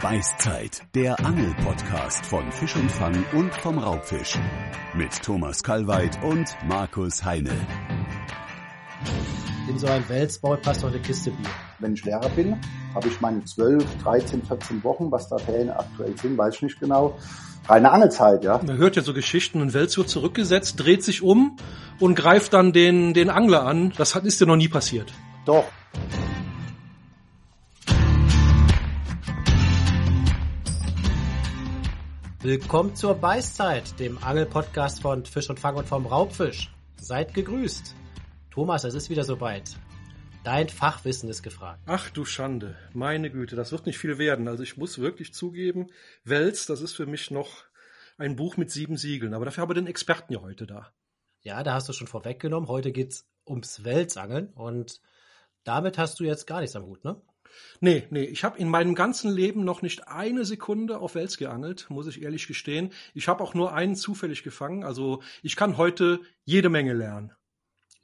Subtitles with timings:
[0.00, 4.38] Beißzeit, der Angel-Podcast von Fisch und Fang und vom Raubfisch.
[4.94, 7.50] Mit Thomas Kalweit und Markus Heine.
[9.68, 11.50] In so ein Welsboot passt eine Kiste Bier.
[11.80, 12.60] Wenn ich Lehrer bin,
[12.94, 16.78] habe ich meine 12, 13, 14 Wochen, was da Ferien aktuell sind, weiß ich nicht
[16.78, 17.18] genau.
[17.66, 18.60] Reine Angelzeit, ja.
[18.64, 21.56] Man hört ja so Geschichten, ein Wels wird zurückgesetzt, dreht sich um
[21.98, 23.92] und greift dann den, den Angler an.
[23.96, 25.12] Das hat, ist dir noch nie passiert.
[25.44, 25.64] Doch.
[32.48, 36.72] Willkommen zur Beißzeit, dem Angelpodcast von Fisch und Fang und vom Raubfisch.
[36.96, 37.94] Seid gegrüßt.
[38.50, 39.76] Thomas, es ist wieder soweit.
[40.44, 41.82] Dein Fachwissen ist gefragt.
[41.84, 44.48] Ach du Schande, meine Güte, das wird nicht viel werden.
[44.48, 45.88] Also ich muss wirklich zugeben,
[46.24, 47.64] Wels, das ist für mich noch
[48.16, 49.34] ein Buch mit sieben Siegeln.
[49.34, 50.94] Aber dafür haben wir den Experten ja heute da.
[51.42, 52.70] Ja, da hast du schon vorweggenommen.
[52.70, 55.02] Heute geht's ums Welsangeln und
[55.64, 57.20] damit hast du jetzt gar nichts am Hut, ne?
[57.80, 61.86] Nee, nee, ich habe in meinem ganzen Leben noch nicht eine Sekunde auf Wels geangelt,
[61.90, 62.92] muss ich ehrlich gestehen.
[63.14, 64.84] Ich habe auch nur einen zufällig gefangen.
[64.84, 67.32] Also ich kann heute jede Menge lernen.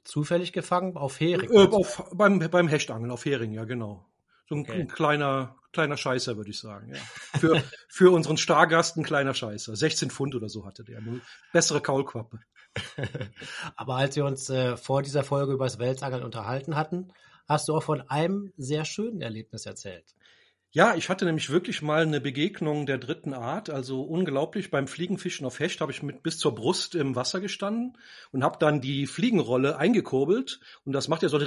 [0.03, 1.51] Zufällig gefangen auf Hering?
[1.51, 4.05] Äh, auf, beim, beim Hechtangeln, auf Hering, ja, genau.
[4.47, 4.73] So ein, okay.
[4.73, 6.93] ein kleiner, kleiner Scheißer, würde ich sagen.
[6.93, 7.39] Ja.
[7.39, 9.75] Für, für unseren Stargast ein kleiner Scheißer.
[9.75, 10.99] 16 Pfund oder so hatte der.
[10.99, 11.21] Eine
[11.51, 12.39] bessere Kaulquappe.
[13.75, 17.11] Aber als wir uns äh, vor dieser Folge über das Welsangeln unterhalten hatten,
[17.47, 20.15] hast du auch von einem sehr schönen Erlebnis erzählt.
[20.71, 23.69] Ja, ich hatte nämlich wirklich mal eine Begegnung der dritten Art.
[23.69, 24.71] Also unglaublich.
[24.71, 27.97] Beim Fliegenfischen auf Hecht habe ich mit bis zur Brust im Wasser gestanden
[28.33, 30.59] und habe dann die Fliegenrolle eingekurbelt.
[30.83, 31.39] Und das macht ja so,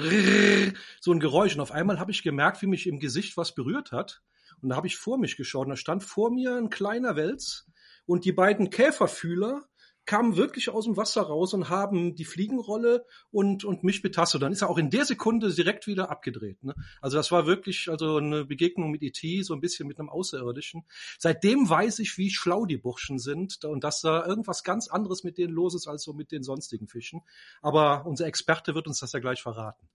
[1.00, 1.55] so ein Geräusch.
[1.55, 4.22] Und auf einmal habe ich gemerkt, wie mich im Gesicht was berührt hat.
[4.62, 5.66] Und da habe ich vor mich geschaut.
[5.66, 7.66] Und da stand vor mir ein kleiner Wels
[8.06, 9.60] und die beiden Käferfühler
[10.09, 14.41] kamen wirklich aus dem Wasser raus und haben die Fliegenrolle und, und mich betastet.
[14.41, 16.64] Dann ist er auch in der Sekunde direkt wieder abgedreht.
[16.64, 16.75] Ne?
[17.03, 20.86] Also das war wirklich also eine Begegnung mit E.T., so ein bisschen mit einem Außerirdischen.
[21.19, 25.36] Seitdem weiß ich, wie schlau die Burschen sind und dass da irgendwas ganz anderes mit
[25.36, 27.20] denen los ist als so mit den sonstigen Fischen.
[27.61, 29.89] Aber unser Experte wird uns das ja gleich verraten.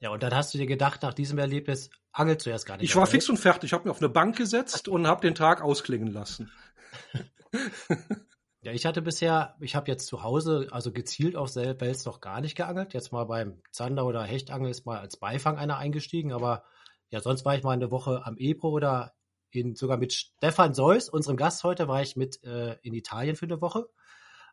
[0.00, 2.90] Ja, und dann hast du dir gedacht, nach diesem Erlebnis angelst du erst gar nicht.
[2.90, 3.68] Ich war fix und fertig.
[3.68, 6.50] Ich habe mir auf eine Bank gesetzt und habe den Tag ausklingen lassen.
[8.64, 12.40] Ja, ich hatte bisher, ich habe jetzt zu Hause, also gezielt auf Wels noch gar
[12.40, 12.94] nicht geangelt.
[12.94, 16.64] Jetzt mal beim Zander oder Hechtangel ist mal als Beifang einer eingestiegen, aber
[17.10, 19.12] ja, sonst war ich mal eine Woche am Ebro oder
[19.50, 23.44] in, sogar mit Stefan Seuss, unserem Gast heute, war ich mit äh, in Italien für
[23.44, 23.86] eine Woche.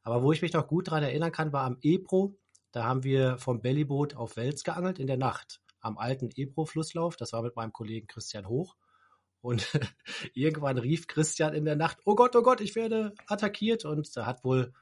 [0.03, 2.37] Aber wo ich mich noch gut daran erinnern kann, war am Ebro.
[2.73, 7.15] Da haben wir vom Bellyboot auf Wels geangelt in der Nacht am alten Ebro-Flusslauf.
[7.15, 8.75] Das war mit meinem Kollegen Christian Hoch.
[9.41, 9.67] Und
[10.33, 13.85] irgendwann rief Christian in der Nacht, oh Gott, oh Gott, ich werde attackiert.
[13.85, 14.73] Und da hat wohl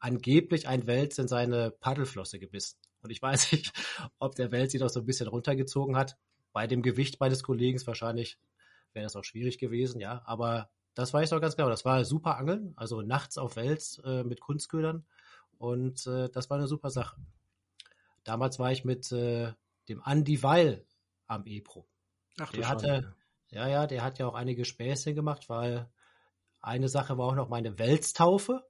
[0.00, 2.78] angeblich ein Wels in seine Paddelflosse gebissen.
[3.02, 3.72] Und ich weiß nicht,
[4.18, 6.16] ob der Wels sie doch so ein bisschen runtergezogen hat.
[6.52, 8.38] Bei dem Gewicht meines Kollegen wahrscheinlich
[8.92, 10.22] wäre das auch schwierig gewesen, ja.
[10.26, 11.70] Aber das weiß ich doch ganz genau.
[11.70, 15.06] Das war super Angeln, also nachts auf Wels äh, mit Kunstködern.
[15.58, 17.16] Und äh, das war eine super Sache.
[18.24, 19.52] Damals war ich mit äh,
[19.88, 20.84] dem Andy Weil
[21.26, 21.86] am Ebro.
[22.38, 23.14] Ach, der hatte,
[23.52, 25.88] ja, ja, der hat ja auch einige Späßchen gemacht, weil
[26.60, 28.64] eine Sache war auch noch meine Welstaufe.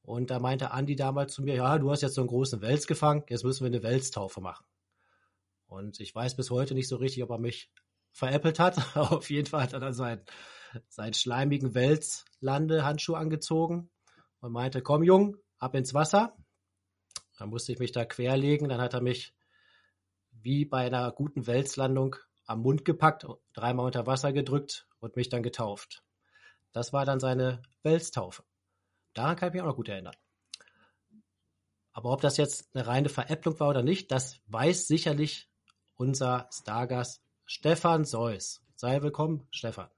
[0.00, 2.86] Und da meinte Andi damals zu mir, ja, du hast jetzt so einen großen Wels
[2.86, 4.64] gefangen, jetzt müssen wir eine Welstaufe machen.
[5.66, 7.70] Und ich weiß bis heute nicht so richtig, ob er mich
[8.10, 8.78] veräppelt hat.
[8.96, 10.24] Auf jeden Fall hat er dann seinen,
[10.88, 13.90] seinen schleimigen Welslandehandschuh angezogen
[14.40, 16.34] und meinte, komm Jung, ab ins Wasser.
[17.38, 19.34] Dann musste ich mich da querlegen, dann hat er mich
[20.30, 22.16] wie bei einer guten Welslandung
[22.50, 23.24] am Mund gepackt,
[23.54, 26.02] dreimal unter Wasser gedrückt und mich dann getauft.
[26.72, 28.42] Das war dann seine Welstaufe.
[29.14, 30.16] Daran kann ich mich auch noch gut erinnern.
[31.92, 35.48] Aber ob das jetzt eine reine Veräpplung war oder nicht, das weiß sicherlich
[35.96, 38.60] unser Stargast Stefan Seuss.
[38.74, 39.88] Sei willkommen, Stefan.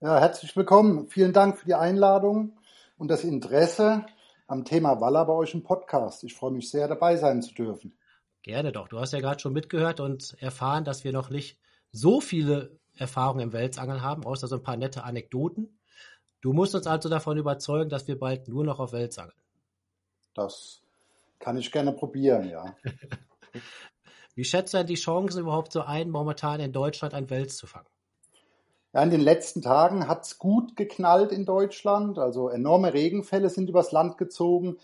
[0.00, 1.08] Ja, herzlich willkommen.
[1.08, 2.58] Vielen Dank für die Einladung
[2.98, 4.04] und das Interesse
[4.46, 6.24] am Thema Waller bei euch im Podcast.
[6.24, 7.96] Ich freue mich sehr, dabei sein zu dürfen.
[8.44, 8.88] Gerne doch.
[8.88, 11.58] Du hast ja gerade schon mitgehört und erfahren, dass wir noch nicht
[11.92, 15.80] so viele Erfahrungen im Welsangeln haben, außer so ein paar nette Anekdoten.
[16.42, 19.40] Du musst uns also davon überzeugen, dass wir bald nur noch auf Wels angeln.
[20.34, 20.82] Das
[21.38, 22.76] kann ich gerne probieren, ja.
[24.34, 27.66] Wie schätzt du denn die Chancen überhaupt so ein, momentan in Deutschland ein Wels zu
[27.66, 27.88] fangen?
[28.92, 32.18] Ja, in den letzten Tagen hat es gut geknallt in Deutschland.
[32.18, 34.76] Also enorme Regenfälle sind übers Land gezogen.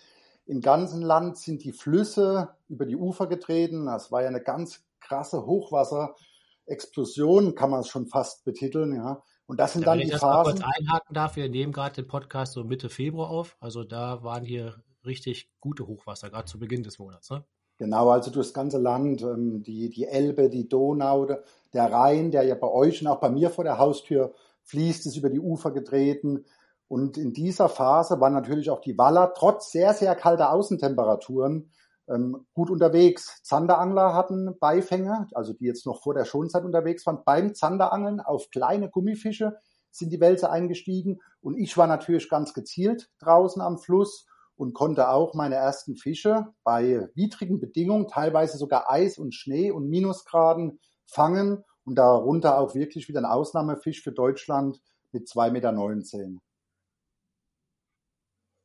[0.51, 3.87] Im ganzen Land sind die Flüsse über die Ufer getreten.
[3.87, 9.23] Das war ja eine ganz krasse Hochwasserexplosion, kann man es schon fast betiteln, ja.
[9.47, 10.29] Und das sind ja, dann die Phasen.
[10.29, 13.57] Wenn ich kurz einhaken darf, wir nehmen gerade den Podcast so Mitte Februar auf.
[13.61, 17.45] Also da waren hier richtig gute Hochwasser, gerade zu Beginn des Monats, ne?
[17.79, 21.29] Genau, also durchs ganze Land, ähm, die, die Elbe, die Donau,
[21.73, 25.17] der Rhein, der ja bei euch und auch bei mir vor der Haustür fließt, ist
[25.17, 26.45] über die Ufer getreten.
[26.91, 31.71] Und in dieser Phase waren natürlich auch die Waller trotz sehr, sehr kalter Außentemperaturen
[32.09, 33.41] ähm, gut unterwegs.
[33.45, 37.23] Zanderangler hatten Beifänge, also die jetzt noch vor der Schonzeit unterwegs waren.
[37.25, 39.57] Beim Zanderangeln auf kleine Gummifische
[39.93, 41.21] sind die Wälze eingestiegen.
[41.41, 44.27] Und ich war natürlich ganz gezielt draußen am Fluss
[44.57, 49.89] und konnte auch meine ersten Fische bei widrigen Bedingungen, teilweise sogar Eis und Schnee und
[49.89, 54.81] Minusgraden fangen und darunter auch wirklich wieder ein Ausnahmefisch für Deutschland
[55.13, 56.41] mit 2,19 Meter.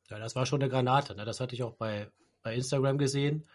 [0.09, 1.15] Ja, das war schon eine Granate.
[1.15, 1.25] Ne?
[1.25, 2.11] Das hatte ich auch bei,
[2.43, 3.47] bei Instagram gesehen.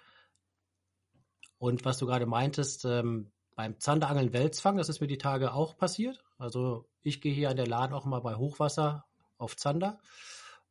[1.59, 5.77] Und was du gerade meintest, ähm, beim Zanderangeln Welsfang, das ist mir die Tage auch
[5.77, 6.25] passiert.
[6.39, 9.05] Also ich gehe hier an der Laden auch mal bei Hochwasser
[9.37, 10.01] auf Zander.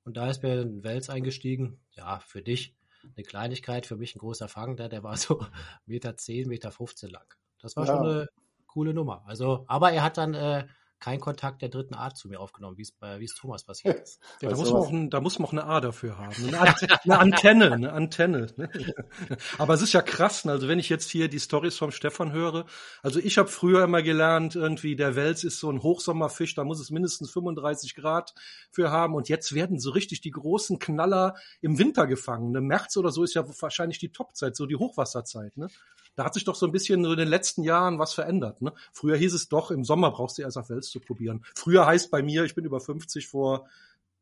[0.03, 1.79] Und da ist mir ein Wels eingestiegen.
[1.91, 2.75] Ja, für dich
[3.15, 5.45] eine Kleinigkeit, für mich ein großer Fang, der, der war so
[5.85, 7.25] Meter 10, Meter 15 lang.
[7.61, 7.95] Das war ja.
[7.95, 8.27] schon eine
[8.65, 9.23] coole Nummer.
[9.25, 10.67] Also, aber er hat dann äh,
[10.99, 13.99] keinen Kontakt der dritten Art zu mir aufgenommen, wie es bei wie es Thomas passiert
[14.03, 14.19] ist.
[14.41, 16.35] Ja, da, muss man auch ein, da muss man auch eine A dafür haben.
[16.47, 18.47] Eine, eine Antenne, eine Antenne.
[18.57, 18.69] Ne?
[19.57, 20.51] Aber es ist ja krass, ne?
[20.51, 22.65] also wenn ich jetzt hier die Stories vom Stefan höre,
[23.01, 26.79] also ich habe früher immer gelernt, irgendwie der Wels ist so ein Hochsommerfisch, da muss
[26.79, 28.33] es mindestens 35 Grad
[28.71, 32.51] für haben und jetzt werden so richtig die großen Knaller im Winter gefangen.
[32.51, 32.61] Ne?
[32.61, 35.57] März oder so ist ja wahrscheinlich die Topzeit, so die Hochwasserzeit.
[35.57, 35.69] Ne?
[36.15, 38.61] Da hat sich doch so ein bisschen in den letzten Jahren was verändert.
[38.61, 38.73] Ne?
[38.91, 41.44] Früher hieß es doch, im Sommer brauchst du erst auf Wels zu probieren.
[41.56, 43.68] Früher heißt bei mir, ich bin über 50 vor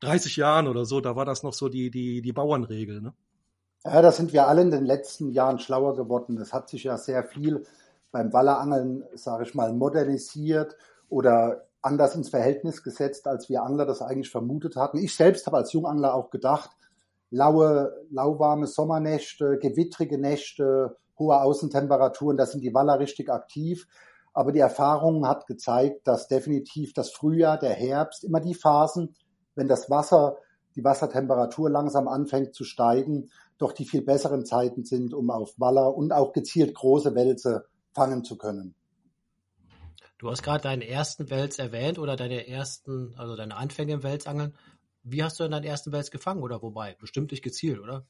[0.02, 3.02] 30 Jahren oder so, da war das noch so die, die, die Bauernregel.
[3.02, 3.14] Ne?
[3.84, 6.38] Ja, da sind wir alle in den letzten Jahren schlauer geworden.
[6.38, 7.64] Es hat sich ja sehr viel
[8.12, 10.76] beim Wallerangeln, sage ich mal, modernisiert
[11.10, 14.98] oder anders ins Verhältnis gesetzt, als wir Angler das eigentlich vermutet hatten.
[14.98, 16.72] Ich selbst habe als Jungangler auch gedacht,
[17.30, 23.88] laue, lauwarme Sommernächte, gewittrige Nächte, hohe Außentemperaturen, da sind die Waller richtig aktiv.
[24.38, 29.16] Aber die Erfahrung hat gezeigt, dass definitiv das Frühjahr, der Herbst, immer die Phasen,
[29.56, 30.38] wenn das Wasser,
[30.76, 35.98] die Wassertemperatur langsam anfängt zu steigen, doch die viel besseren Zeiten sind, um auf Waller
[35.98, 38.76] und auch gezielt große Wälze fangen zu können.
[40.20, 44.54] Du hast gerade deinen ersten Wels erwähnt oder deine ersten, also deine Anfänge im Welsangeln.
[45.02, 46.96] Wie hast du denn deinen ersten Wels gefangen oder wobei?
[47.00, 48.06] Bestimmt nicht gezielt, oder?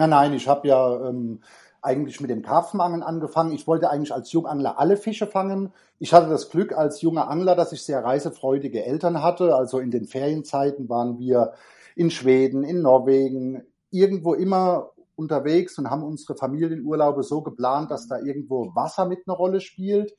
[0.00, 1.42] Nein, nein, ich habe ja ähm,
[1.82, 3.52] eigentlich mit dem Karpfenangeln angefangen.
[3.52, 5.74] Ich wollte eigentlich als Jungangler alle Fische fangen.
[5.98, 9.54] Ich hatte das Glück als junger Angler, dass ich sehr reisefreudige Eltern hatte.
[9.54, 11.52] Also in den Ferienzeiten waren wir
[11.96, 18.20] in Schweden, in Norwegen, irgendwo immer unterwegs und haben unsere Familienurlaube so geplant, dass da
[18.20, 20.14] irgendwo Wasser mit eine Rolle spielt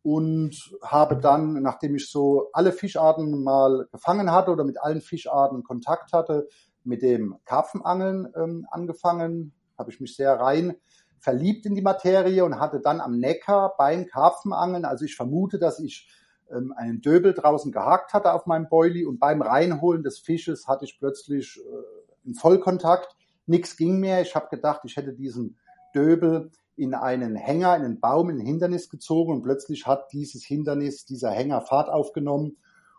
[0.00, 5.64] und habe dann, nachdem ich so alle Fischarten mal gefangen hatte oder mit allen Fischarten
[5.64, 6.48] Kontakt hatte,
[6.88, 10.76] mit dem Karpfenangeln ähm, angefangen, habe ich mich sehr rein
[11.20, 15.80] verliebt in die Materie und hatte dann am Neckar beim Karpfenangeln, also ich vermute, dass
[15.80, 16.08] ich
[16.50, 20.84] ähm, einen Döbel draußen gehakt hatte auf meinem Boilie und beim Reinholen des Fisches hatte
[20.84, 23.16] ich plötzlich äh, einen Vollkontakt.
[23.46, 24.22] Nichts ging mehr.
[24.22, 25.58] Ich habe gedacht, ich hätte diesen
[25.94, 30.44] Döbel in einen Hänger, in einen Baum, in ein Hindernis gezogen und plötzlich hat dieses
[30.44, 32.56] Hindernis, dieser Hänger Fahrt aufgenommen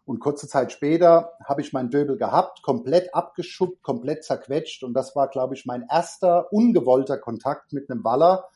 [0.10, 4.84] und kurze Zeit später habe ich meinen Döbel gehabt, komplett abgeschuppt, komplett zerquetscht.
[4.84, 8.50] Und das war, glaube ich, mein erster ungewollter Kontakt mit einem Waller.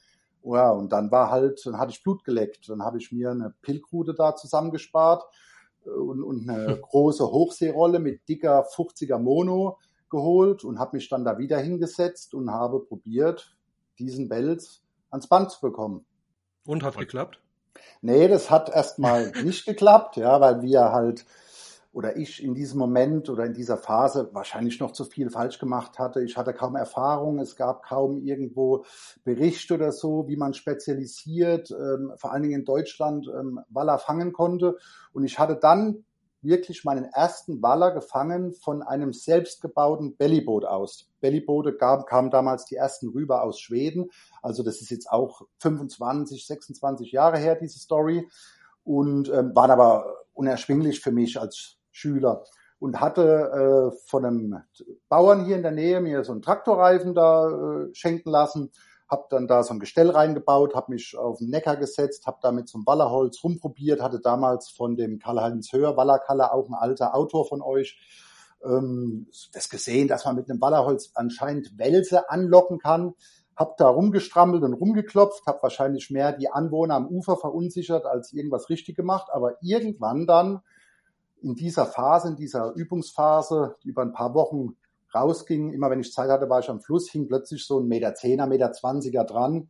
[0.43, 2.69] Ja, und dann war halt, dann hatte ich Blut geleckt.
[2.69, 5.25] Dann habe ich mir eine Pilkrute da zusammengespart
[5.85, 9.77] äh, und, und eine große Hochseerolle mit dicker 50er Mono
[10.09, 13.55] geholt und habe mich dann da wieder hingesetzt und habe probiert,
[13.99, 14.81] diesen Wels
[15.11, 16.03] ans Band zu bekommen.
[16.65, 17.43] Und hat geklappt?
[18.01, 21.25] Nee, das hat erstmal nicht geklappt, ja, weil wir halt
[21.93, 25.99] oder ich in diesem Moment oder in dieser Phase wahrscheinlich noch zu viel falsch gemacht
[25.99, 26.23] hatte.
[26.23, 28.83] Ich hatte kaum Erfahrung, es gab kaum irgendwo
[29.23, 34.33] Berichte oder so, wie man spezialisiert, ähm, vor allen Dingen in Deutschland, ähm, Waller fangen
[34.33, 34.77] konnte.
[35.13, 36.03] Und ich hatte dann
[36.43, 41.09] wirklich meinen ersten Waller gefangen von einem selbstgebauten Bellyboot aus.
[41.21, 44.11] Bellyboote kamen damals die ersten rüber aus Schweden.
[44.41, 48.27] Also das ist jetzt auch 25, 26 Jahre her, diese Story.
[48.83, 52.43] Und ähm, waren aber unerschwinglich für mich als Schüler.
[52.79, 54.61] Und hatte äh, von einem
[55.07, 58.71] Bauern hier in der Nähe mir so einen Traktorreifen da äh, schenken lassen
[59.13, 62.67] habe dann da so ein Gestell reingebaut, habe mich auf den Neckar gesetzt, habe damit
[62.67, 67.61] zum Wallerholz rumprobiert, hatte damals von dem Karl-Heinz Höher Wallerkalle auch ein alter Autor von
[67.61, 67.99] euch
[68.65, 73.13] ähm, das gesehen, dass man mit einem Wallerholz anscheinend Wälse anlocken kann.
[73.55, 78.69] Hab da rumgestrammelt und rumgeklopft, habe wahrscheinlich mehr die Anwohner am Ufer verunsichert als irgendwas
[78.69, 80.61] richtig gemacht, aber irgendwann dann
[81.43, 84.75] in dieser Phase, in dieser Übungsphase, die über ein paar Wochen
[85.13, 88.15] rausging, immer wenn ich Zeit hatte, war ich am Fluss, hing plötzlich so ein Meter
[88.15, 89.69] Zehner, Meter Zwanziger dran.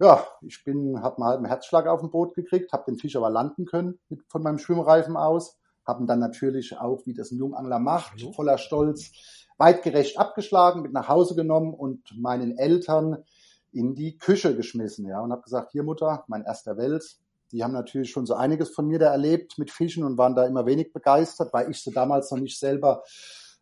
[0.00, 3.30] Ja, ich bin, habe mal einen Herzschlag auf dem Boot gekriegt, habe den Fisch aber
[3.30, 7.80] landen können mit, von meinem Schwimmreifen aus, haben dann natürlich auch, wie das ein Jungangler
[7.80, 8.32] macht, Hallo?
[8.32, 9.10] voller Stolz,
[9.56, 13.24] weitgerecht abgeschlagen, mit nach Hause genommen und meinen Eltern
[13.72, 17.20] in die Küche geschmissen, ja, und habe gesagt, hier Mutter, mein erster Wels.
[17.50, 20.46] Die haben natürlich schon so einiges von mir da erlebt mit Fischen und waren da
[20.46, 23.02] immer wenig begeistert, weil ich sie damals noch nicht selber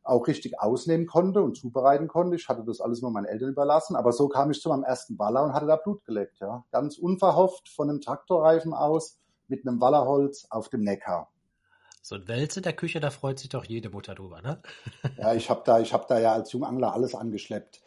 [0.06, 2.36] auch richtig ausnehmen konnte und zubereiten konnte.
[2.36, 5.18] Ich hatte das alles nur meinen Eltern überlassen, aber so kam ich zu meinem ersten
[5.18, 6.64] Waller und hatte da Blut geleckt, ja.
[6.70, 11.30] Ganz unverhofft von einem Traktorreifen aus mit einem Wallerholz auf dem Neckar.
[12.02, 14.62] So ein Wels in der Küche, da freut sich doch jede Mutter drüber, ne?
[15.18, 17.82] ja, ich habe da, ich habe da ja als Jungangler alles angeschleppt.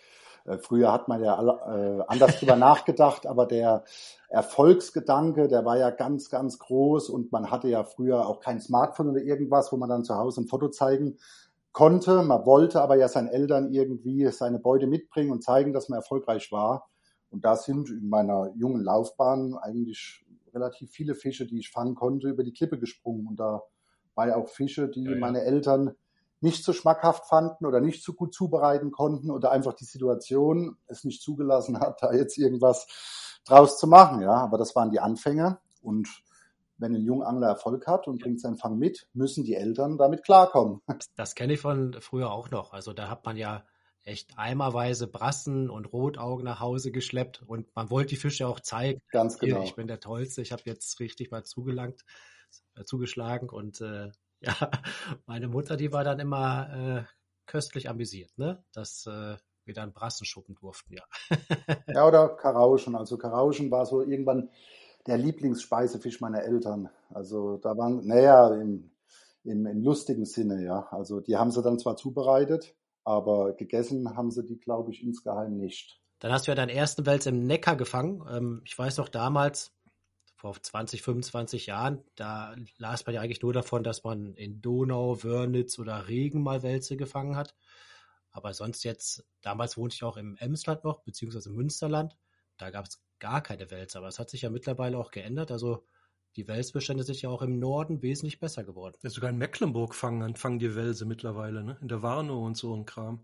[0.45, 3.85] Äh, früher hat man ja äh, anders drüber nachgedacht, aber der
[4.27, 9.09] Erfolgsgedanke, der war ja ganz, ganz groß und man hatte ja früher auch kein Smartphone
[9.09, 11.17] oder irgendwas, wo man dann zu Hause ein Foto zeigen
[11.71, 12.23] konnte.
[12.23, 16.51] Man wollte aber ja seinen Eltern irgendwie seine Beute mitbringen und zeigen, dass man erfolgreich
[16.51, 16.89] war.
[17.29, 22.27] Und da sind in meiner jungen Laufbahn eigentlich relativ viele Fische, die ich fangen konnte,
[22.27, 23.27] über die Klippe gesprungen.
[23.27, 23.61] Und da
[24.15, 25.17] war ja auch Fische, die ja, ja.
[25.17, 25.95] meine Eltern
[26.41, 31.03] nicht so schmackhaft fanden oder nicht so gut zubereiten konnten oder einfach die Situation es
[31.03, 32.88] nicht zugelassen hat, da jetzt irgendwas
[33.45, 34.21] draus zu machen.
[34.21, 36.07] Ja, aber das waren die Anfänge und
[36.79, 40.81] wenn ein Jungangler Erfolg hat und bringt seinen Fang mit, müssen die Eltern damit klarkommen.
[41.15, 42.74] Das kenne ich von früher auch noch.
[42.74, 43.65] Also da hat man ja
[44.03, 49.01] echt eimerweise Brassen und Rotaugen nach Hause geschleppt und man wollte die Fische auch zeigen.
[49.12, 49.63] Ganz genau.
[49.63, 52.05] Ich bin der Tollste, ich habe jetzt richtig mal zugelangt,
[52.75, 54.09] äh, zugeschlagen und äh,
[54.41, 54.55] ja,
[55.25, 57.03] meine Mutter, die war dann immer äh,
[57.45, 58.63] köstlich amüsiert, ne?
[58.71, 61.03] dass äh, wir dann Brassen schuppen durften, ja.
[61.88, 62.95] ja, oder Karauschen.
[62.95, 64.50] Also Karauschen war so irgendwann
[65.09, 66.89] der Lieblingssspeisefisch meiner Eltern.
[67.09, 68.91] Also da waren, naja, im,
[69.43, 70.87] im, im lustigen Sinne, ja.
[70.91, 75.57] Also die haben sie dann zwar zubereitet, aber gegessen haben sie die, glaube ich, insgeheim
[75.57, 75.99] nicht.
[76.19, 78.23] Dann hast du ja deinen ersten Wels im Neckar gefangen.
[78.29, 79.71] Ähm, ich weiß noch damals,
[80.39, 85.21] vor 20, 25 Jahren, da las man ja eigentlich nur davon, dass man in Donau,
[85.21, 87.55] Wörnitz oder Regen mal Wälze gefangen hat.
[88.31, 92.15] Aber sonst jetzt, damals wohnte ich auch im Emsland noch, beziehungsweise im Münsterland.
[92.59, 95.51] Da gab es gar keine Wälze, aber es hat sich ja mittlerweile auch geändert.
[95.51, 95.83] Also
[96.35, 98.95] die Welsbestände sind ja auch im Norden wesentlich besser geworden.
[99.01, 101.77] Ja, sogar in Mecklenburg fangen, fangen die Wälse mittlerweile, ne?
[101.81, 103.21] In der Warnow und so ein Kram.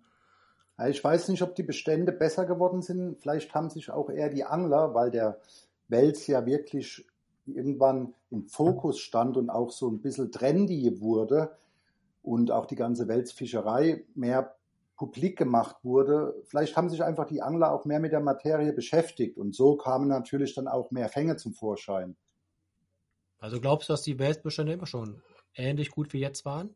[0.90, 3.18] Ich weiß nicht, ob die Bestände besser geworden sind.
[3.22, 5.40] Vielleicht haben sich auch eher die Angler, weil der
[5.88, 7.06] Wels ja wirklich
[7.46, 11.56] irgendwann im Fokus stand und auch so ein bisschen trendy wurde
[12.24, 14.55] und auch die ganze Welsfischerei mehr
[14.96, 16.36] publik gemacht wurde.
[16.46, 20.08] Vielleicht haben sich einfach die Angler auch mehr mit der Materie beschäftigt und so kamen
[20.08, 22.16] natürlich dann auch mehr Fänge zum Vorschein.
[23.40, 25.22] Also glaubst du, dass die Welsbestände immer schon
[25.54, 26.74] ähnlich gut wie jetzt waren?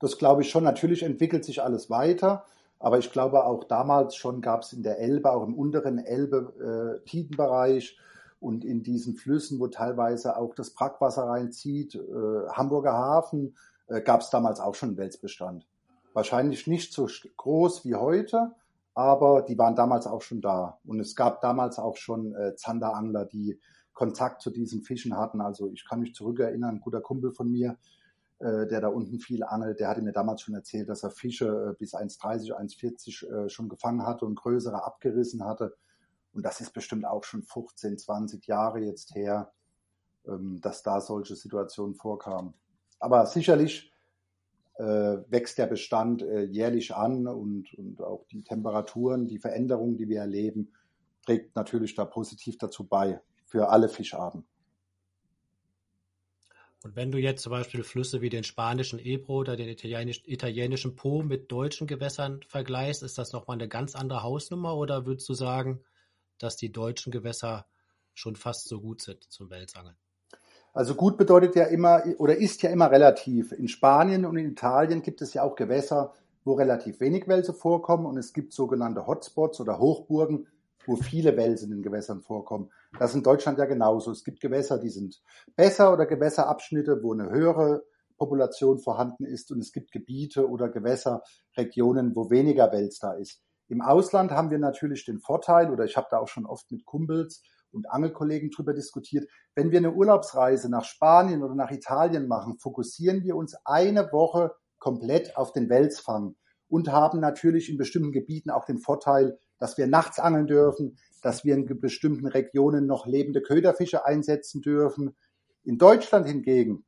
[0.00, 0.64] Das glaube ich schon.
[0.64, 2.46] Natürlich entwickelt sich alles weiter.
[2.80, 7.98] Aber ich glaube, auch damals schon gab es in der Elbe, auch im unteren Elbe-Tidenbereich
[7.98, 8.00] äh,
[8.40, 13.54] und in diesen Flüssen, wo teilweise auch das Brackwasser reinzieht, äh, Hamburger Hafen,
[13.86, 15.66] äh, gab es damals auch schon einen Welsbestand.
[16.12, 18.52] Wahrscheinlich nicht so groß wie heute,
[18.94, 20.78] aber die waren damals auch schon da.
[20.84, 23.60] Und es gab damals auch schon äh, Zanderangler, die
[23.92, 25.40] Kontakt zu diesen Fischen hatten.
[25.40, 27.76] Also ich kann mich zurückerinnern, ein guter Kumpel von mir,
[28.40, 31.72] äh, der da unten viel angelt, der hatte mir damals schon erzählt, dass er Fische
[31.72, 35.76] äh, bis 1,30, 1,40 äh, schon gefangen hatte und größere abgerissen hatte.
[36.32, 39.52] Und das ist bestimmt auch schon 15, 20 Jahre jetzt her,
[40.26, 42.54] ähm, dass da solche Situationen vorkamen.
[42.98, 43.92] Aber sicherlich
[44.80, 50.72] wächst der Bestand jährlich an und, und auch die Temperaturen, die Veränderungen, die wir erleben,
[51.24, 54.44] trägt natürlich da positiv dazu bei für alle Fischarten.
[56.82, 60.96] Und wenn du jetzt zum Beispiel Flüsse wie den spanischen Ebro oder den italienisch, italienischen
[60.96, 65.34] Po mit deutschen Gewässern vergleichst, ist das nochmal eine ganz andere Hausnummer oder würdest du
[65.34, 65.82] sagen,
[66.38, 67.66] dass die deutschen Gewässer
[68.14, 69.96] schon fast so gut sind zum Welsangeln?
[70.72, 73.52] Also gut bedeutet ja immer oder ist ja immer relativ.
[73.52, 78.06] In Spanien und in Italien gibt es ja auch Gewässer, wo relativ wenig Wälse vorkommen
[78.06, 80.46] und es gibt sogenannte Hotspots oder Hochburgen,
[80.86, 82.70] wo viele Wälse in den Gewässern vorkommen.
[82.98, 84.10] Das ist in Deutschland ja genauso.
[84.12, 85.20] Es gibt Gewässer, die sind
[85.56, 87.84] besser oder Gewässerabschnitte, wo eine höhere
[88.16, 93.42] Population vorhanden ist und es gibt Gebiete oder Gewässerregionen, wo weniger Wels da ist.
[93.68, 96.84] Im Ausland haben wir natürlich den Vorteil, oder ich habe da auch schon oft mit
[96.84, 102.58] Kumpels und Angelkollegen drüber diskutiert, wenn wir eine Urlaubsreise nach Spanien oder nach Italien machen,
[102.58, 106.36] fokussieren wir uns eine Woche komplett auf den Welsfang
[106.68, 111.44] und haben natürlich in bestimmten Gebieten auch den Vorteil, dass wir nachts angeln dürfen, dass
[111.44, 115.16] wir in bestimmten Regionen noch lebende Köderfische einsetzen dürfen.
[115.64, 116.84] In Deutschland hingegen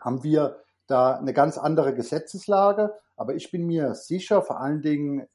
[0.00, 2.94] haben wir da eine ganz andere Gesetzeslage.
[3.16, 5.26] Aber ich bin mir sicher, vor allen Dingen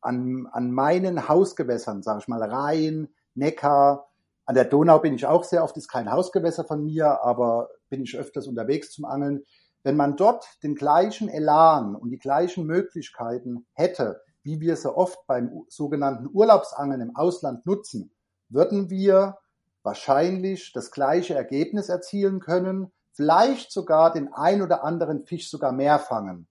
[0.00, 4.08] an, an meinen Hausgewässern, sage ich mal, Rhein, Neckar,
[4.52, 8.02] an der Donau bin ich auch sehr oft, ist kein Hausgewässer von mir, aber bin
[8.02, 9.44] ich öfters unterwegs zum Angeln.
[9.82, 15.26] Wenn man dort den gleichen Elan und die gleichen Möglichkeiten hätte, wie wir sie oft
[15.26, 18.12] beim sogenannten Urlaubsangeln im Ausland nutzen,
[18.50, 19.38] würden wir
[19.82, 25.98] wahrscheinlich das gleiche Ergebnis erzielen können, vielleicht sogar den ein oder anderen Fisch sogar mehr
[25.98, 26.46] fangen.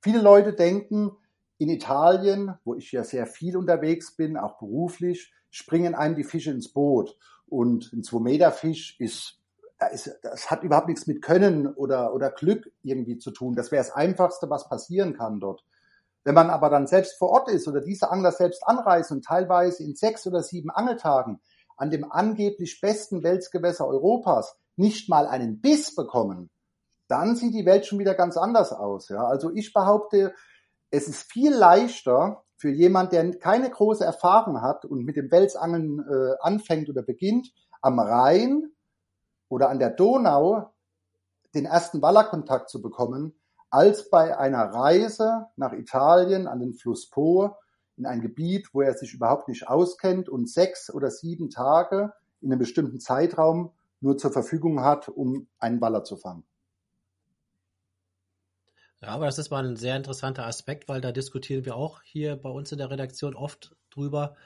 [0.00, 1.10] Viele Leute denken,
[1.58, 6.50] in Italien, wo ich ja sehr viel unterwegs bin, auch beruflich, springen einem die Fische
[6.50, 7.16] ins Boot.
[7.52, 9.38] Und ein 2-Meter-Fisch ist,
[9.92, 13.54] ist, das hat überhaupt nichts mit Können oder, oder Glück irgendwie zu tun.
[13.54, 15.62] Das wäre das Einfachste, was passieren kann dort.
[16.24, 19.84] Wenn man aber dann selbst vor Ort ist oder diese Angler selbst anreisen und teilweise
[19.84, 21.42] in sechs oder sieben Angeltagen
[21.76, 26.48] an dem angeblich besten Welsgewässer Europas nicht mal einen Biss bekommen,
[27.06, 29.10] dann sieht die Welt schon wieder ganz anders aus.
[29.10, 29.26] Ja?
[29.26, 30.32] Also ich behaupte,
[30.90, 35.98] es ist viel leichter für jemand, der keine große Erfahrung hat und mit dem Welsangeln
[35.98, 38.70] äh, anfängt oder beginnt, am Rhein
[39.48, 40.72] oder an der Donau
[41.56, 43.34] den ersten Wallerkontakt zu bekommen,
[43.68, 47.56] als bei einer Reise nach Italien an den Fluss Po
[47.96, 52.52] in ein Gebiet, wo er sich überhaupt nicht auskennt und sechs oder sieben Tage in
[52.52, 56.44] einem bestimmten Zeitraum nur zur Verfügung hat, um einen Waller zu fangen.
[59.02, 62.36] Ja, aber das ist mal ein sehr interessanter Aspekt, weil da diskutieren wir auch hier
[62.36, 64.36] bei uns in der Redaktion oft drüber.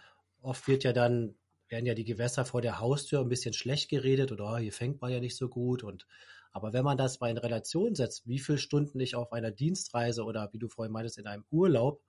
[0.40, 1.34] Oft wird ja dann,
[1.68, 5.02] werden ja die Gewässer vor der Haustür ein bisschen schlecht geredet oder oh, hier fängt
[5.02, 5.84] man ja nicht so gut.
[5.84, 6.06] Und
[6.52, 10.24] aber wenn man das mal in Relation setzt, wie viele Stunden ich auf einer Dienstreise
[10.24, 12.02] oder wie du vorhin meintest, in einem Urlaub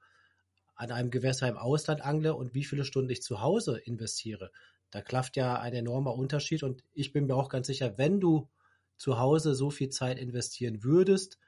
[0.76, 4.52] an einem Gewässer im Ausland angle und wie viele Stunden ich zu Hause investiere,
[4.92, 6.64] da klafft ja ein enormer Unterschied.
[6.64, 8.48] Und ich bin mir auch ganz sicher, wenn du
[8.96, 11.40] zu Hause so viel Zeit investieren würdest,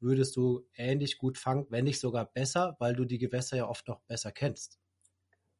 [0.00, 3.88] würdest du ähnlich gut fangen, wenn nicht sogar besser, weil du die Gewässer ja oft
[3.88, 4.78] noch besser kennst.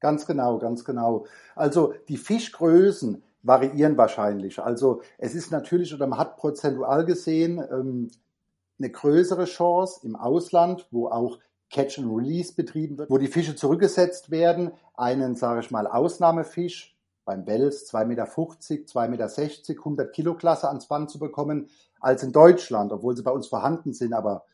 [0.00, 1.26] Ganz genau, ganz genau.
[1.54, 4.58] Also die Fischgrößen variieren wahrscheinlich.
[4.58, 8.10] Also es ist natürlich oder man hat prozentual gesehen ähm,
[8.78, 11.38] eine größere Chance im Ausland, wo auch
[11.70, 16.96] Catch and Release betrieben wird, wo die Fische zurückgesetzt werden, einen, sage ich mal, Ausnahmefisch
[17.24, 21.68] beim Wels 2,50 Meter, 2,60 Meter, 100 Kilo Klasse ans Band zu bekommen,
[22.06, 24.14] als in Deutschland, obwohl sie bei uns vorhanden sind.
[24.14, 24.44] Aber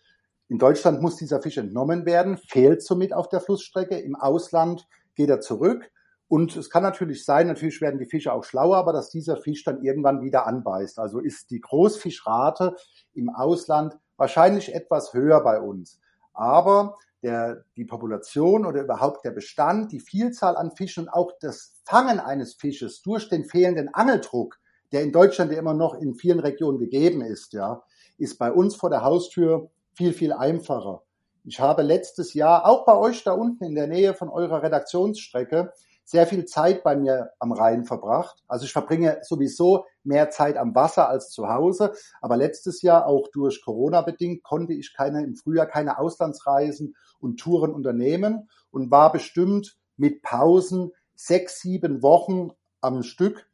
[0.49, 3.99] in Deutschland muss dieser Fisch entnommen werden, fehlt somit auf der Flussstrecke.
[3.99, 5.91] Im Ausland geht er zurück.
[6.29, 9.65] Und es kann natürlich sein, natürlich werden die Fische auch schlauer, aber dass dieser Fisch
[9.65, 10.99] dann irgendwann wieder anbeißt.
[10.99, 12.75] Also ist die Großfischrate
[13.13, 16.01] im Ausland wahrscheinlich etwas höher bei uns.
[16.33, 21.75] Aber der, die Population oder überhaupt der Bestand, die Vielzahl an Fischen und auch das
[21.85, 24.59] Fangen eines Fisches durch den fehlenden Angeldruck,
[24.93, 27.83] der in Deutschland ja immer noch in vielen Regionen gegeben ist, ja,
[28.19, 31.03] ist bei uns vor der Haustür viel, viel einfacher.
[31.45, 35.73] Ich habe letztes Jahr auch bei euch da unten in der Nähe von eurer Redaktionsstrecke
[36.05, 38.43] sehr viel Zeit bei mir am Rhein verbracht.
[38.49, 41.93] Also ich verbringe sowieso mehr Zeit am Wasser als zu Hause.
[42.21, 47.39] Aber letztes Jahr, auch durch Corona bedingt, konnte ich keine, im Frühjahr keine Auslandsreisen und
[47.39, 52.51] Touren unternehmen und war bestimmt mit Pausen sechs, sieben Wochen
[52.81, 53.47] am Stück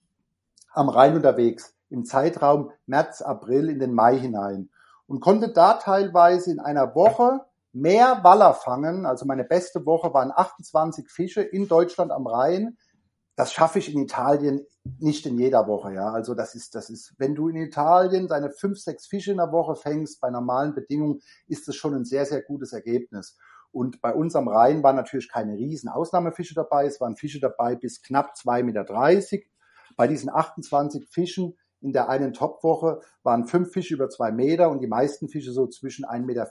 [0.73, 4.71] am Rhein unterwegs im Zeitraum März, April in den Mai hinein
[5.07, 7.41] und konnte da teilweise in einer Woche
[7.73, 9.07] mehr Waller fangen.
[9.07, 12.77] Also meine beste Woche waren 28 Fische in Deutschland am Rhein.
[13.37, 14.67] Das schaffe ich in Italien
[14.99, 16.11] nicht in jeder Woche, ja.
[16.11, 19.53] Also das ist, das ist, wenn du in Italien deine fünf, sechs Fische in der
[19.53, 23.37] Woche fängst, bei normalen Bedingungen, ist das schon ein sehr, sehr gutes Ergebnis.
[23.71, 26.87] Und bei uns am Rhein waren natürlich keine riesen Ausnahmefische dabei.
[26.87, 28.85] Es waren Fische dabei bis knapp 2,30 Meter.
[29.99, 34.81] Bei diesen 28 Fischen in der einen Topwoche waren fünf Fische über zwei Meter und
[34.81, 36.47] die meisten Fische so zwischen 1,40 Meter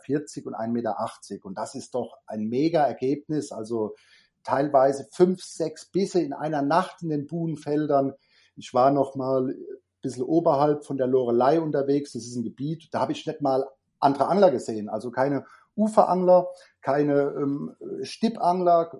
[0.45, 1.45] und 1,80 Meter.
[1.45, 3.53] Und das ist doch ein mega Ergebnis.
[3.53, 3.95] Also
[4.43, 8.15] teilweise fünf, sechs Bisse in einer Nacht in den Buhnfeldern.
[8.57, 9.55] Ich war noch mal ein
[10.01, 12.11] bisschen oberhalb von der Lorelei unterwegs.
[12.11, 13.65] Das ist ein Gebiet, da habe ich nicht mal
[13.99, 14.89] andere Angler gesehen.
[14.89, 15.45] Also keine
[15.77, 16.47] Uferangler,
[16.81, 18.91] keine ähm, Stippangler,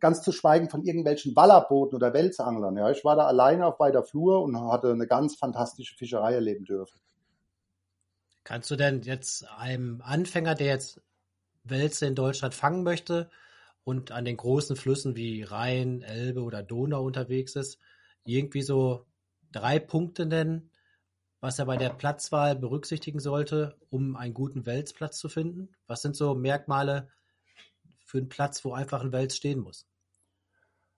[0.00, 2.76] ganz zu schweigen von irgendwelchen Wallerbooten oder Welsanglern.
[2.76, 6.64] Ja, ich war da alleine auf weiter Flur und hatte eine ganz fantastische Fischerei erleben
[6.64, 7.00] dürfen.
[8.44, 11.00] Kannst du denn jetzt einem Anfänger, der jetzt
[11.64, 13.30] Wälze in Deutschland fangen möchte
[13.84, 17.78] und an den großen Flüssen wie Rhein, Elbe oder Donau unterwegs ist,
[18.24, 19.06] irgendwie so
[19.50, 20.70] drei Punkte nennen,
[21.44, 25.68] was er bei der Platzwahl berücksichtigen sollte, um einen guten Welsplatz zu finden?
[25.86, 27.08] Was sind so Merkmale
[28.06, 29.86] für einen Platz, wo einfach ein Wels stehen muss?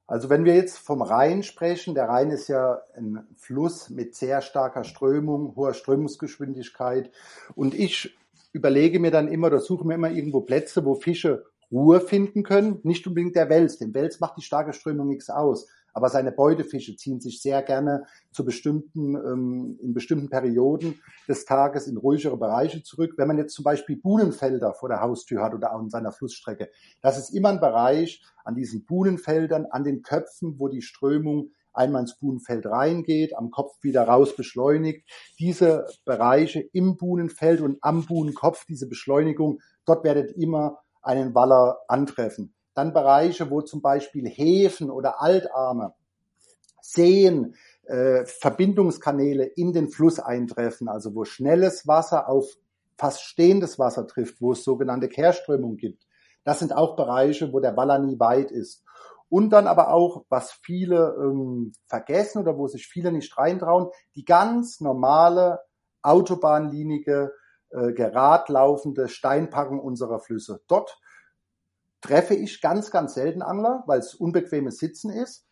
[0.07, 4.41] Also wenn wir jetzt vom Rhein sprechen, der Rhein ist ja ein Fluss mit sehr
[4.41, 7.11] starker Strömung, hoher Strömungsgeschwindigkeit
[7.57, 8.17] und ich
[8.53, 12.79] überlege mir dann immer oder suche mir immer irgendwo Plätze, wo Fische Ruhe finden können.
[12.85, 13.79] Nicht unbedingt der Wels.
[13.79, 15.67] Dem Wels macht die starke Strömung nichts aus.
[15.97, 21.87] Aber seine Beutefische ziehen sich sehr gerne zu bestimmten, ähm, in bestimmten Perioden des Tages
[21.87, 23.15] in ruhigere Bereiche zurück.
[23.17, 26.69] Wenn man jetzt zum Beispiel Buhnenfelder vor der Haustür hat oder in seiner Flussstrecke,
[27.01, 32.03] das ist immer ein Bereich an diesen Buhnenfeldern, an den Köpfen, wo die Strömung einmal
[32.03, 35.09] ins Buhnenfeld reingeht, am Kopf wieder raus beschleunigt.
[35.39, 42.53] Diese Bereiche im Buhnenfeld und am Buhnenkopf, diese Beschleunigung, dort werdet immer einen Waller antreffen.
[42.77, 45.95] Dann Bereiche, wo zum Beispiel Häfen oder Altarme,
[46.83, 52.47] Seen, äh, Verbindungskanäle in den Fluss eintreffen, also wo schnelles Wasser auf
[52.99, 56.07] fast stehendes Wasser trifft, wo es sogenannte Kehrströmung gibt.
[56.45, 58.85] Das sind auch Bereiche, wo der Waller nie weit ist.
[59.31, 64.25] Und dann aber auch, was viele ähm, vergessen oder wo sich viele nicht reintrauen, die
[64.25, 65.61] ganz normale
[66.03, 67.33] autobahnlinige,
[67.71, 70.61] äh, geradlaufende Steinpackung unserer Flüsse.
[70.69, 71.01] Dort
[72.07, 75.45] treffe ich ganz, ganz selten Angler, weil es unbequemes Sitzen ist.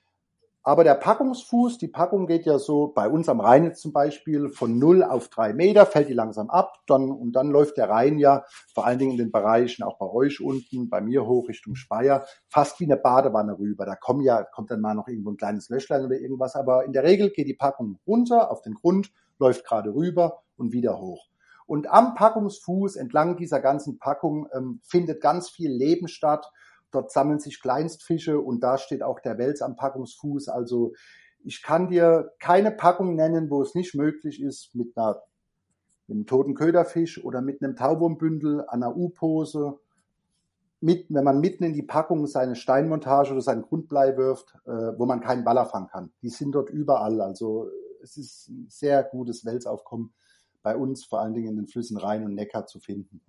[0.67, 4.79] Aber der Packungsfuß, die Packung geht ja so bei uns am Rhein zum Beispiel von
[4.79, 8.45] 0 auf 3 Meter, fällt die langsam ab, dann, und dann läuft der Rhein ja
[8.73, 12.25] vor allen Dingen in den Bereichen, auch bei euch unten, bei mir hoch Richtung Speyer,
[12.49, 13.85] fast wie eine Badewanne rüber.
[13.85, 16.93] Da kommt ja, kommt dann mal noch irgendwo ein kleines Löschlein oder irgendwas, aber in
[16.93, 21.29] der Regel geht die Packung runter auf den Grund, läuft gerade rüber und wieder hoch.
[21.67, 26.51] Und am Packungsfuß entlang dieser ganzen Packung ähm, findet ganz viel Leben statt.
[26.91, 30.49] Dort sammeln sich Kleinstfische und da steht auch der Wels am Packungsfuß.
[30.49, 30.93] Also
[31.43, 35.23] ich kann dir keine Packung nennen, wo es nicht möglich ist, mit, einer,
[36.07, 39.79] mit einem toten Köderfisch oder mit einem Tauwurmbündel an einer U-Pose,
[40.81, 45.07] mit, wenn man mitten in die Packung seine Steinmontage oder seinen Grundblei wirft, äh, wo
[45.07, 46.13] man keinen Baller fangen kann.
[46.21, 47.23] Die sind dort überall.
[47.23, 47.71] Also
[48.03, 50.13] es ist ein sehr gutes Welsaufkommen
[50.65, 53.21] bei uns vor allen Dingen in den Flüssen Rhein und Neckar zu finden.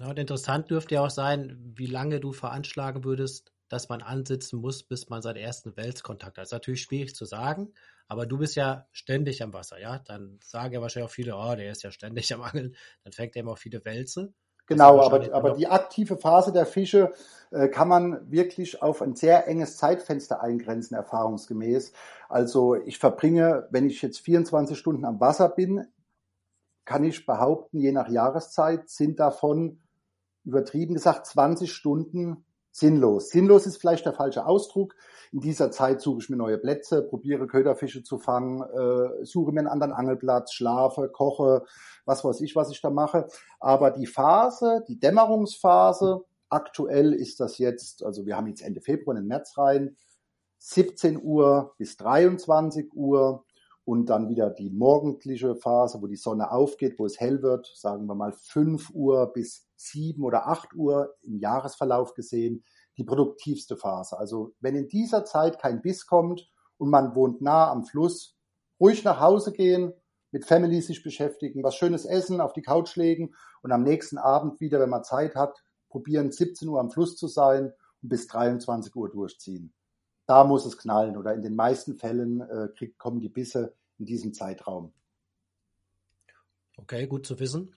[0.00, 4.58] Ja, und interessant dürfte ja auch sein, wie lange du veranschlagen würdest, dass man ansitzen
[4.60, 6.42] muss, bis man seinen ersten Welskontakt hat.
[6.42, 7.74] Das ist natürlich schwierig zu sagen,
[8.08, 9.98] aber du bist ja ständig am Wasser, ja?
[9.98, 12.74] Dann sagen ja wahrscheinlich auch viele, oh, der ist ja ständig am Angeln.
[13.04, 14.32] Dann fängt er immer auch viele Wälze.
[14.70, 17.12] Genau, aber, aber die aktive Phase der Fische
[17.50, 21.92] äh, kann man wirklich auf ein sehr enges Zeitfenster eingrenzen, erfahrungsgemäß.
[22.28, 25.88] Also ich verbringe, wenn ich jetzt 24 Stunden am Wasser bin,
[26.84, 29.80] kann ich behaupten, je nach Jahreszeit sind davon
[30.44, 33.30] übertrieben gesagt 20 Stunden sinnlos.
[33.30, 34.94] Sinnlos ist vielleicht der falsche Ausdruck.
[35.32, 39.60] In dieser Zeit suche ich mir neue Plätze, probiere Köderfische zu fangen, äh, suche mir
[39.60, 41.64] einen anderen Angelplatz, schlafe, koche,
[42.04, 43.28] was weiß ich, was ich da mache.
[43.60, 49.16] Aber die Phase, die Dämmerungsphase, aktuell ist das jetzt, also wir haben jetzt Ende Februar
[49.16, 49.96] in den März rein,
[50.58, 53.44] 17 Uhr bis 23 Uhr
[53.84, 58.06] und dann wieder die morgendliche Phase, wo die Sonne aufgeht, wo es hell wird, sagen
[58.06, 62.64] wir mal 5 Uhr bis 7 oder 8 Uhr im Jahresverlauf gesehen,
[63.00, 64.18] die produktivste Phase.
[64.18, 68.36] Also wenn in dieser Zeit kein Biss kommt und man wohnt nah am Fluss,
[68.78, 69.94] ruhig nach Hause gehen,
[70.32, 74.60] mit Family sich beschäftigen, was schönes essen, auf die Couch legen und am nächsten Abend
[74.60, 78.94] wieder, wenn man Zeit hat, probieren 17 Uhr am Fluss zu sein und bis 23
[78.94, 79.72] Uhr durchziehen.
[80.26, 84.04] Da muss es knallen oder in den meisten Fällen äh, kriegt, kommen die Bisse in
[84.04, 84.92] diesem Zeitraum.
[86.76, 87.74] Okay, gut zu wissen.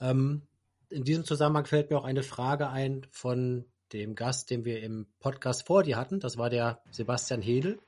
[0.00, 0.42] Ähm,
[0.88, 5.06] in diesem Zusammenhang fällt mir auch eine Frage ein von dem Gast, den wir im
[5.20, 6.20] Podcast vor dir hatten.
[6.20, 7.78] Das war der Sebastian Hedel.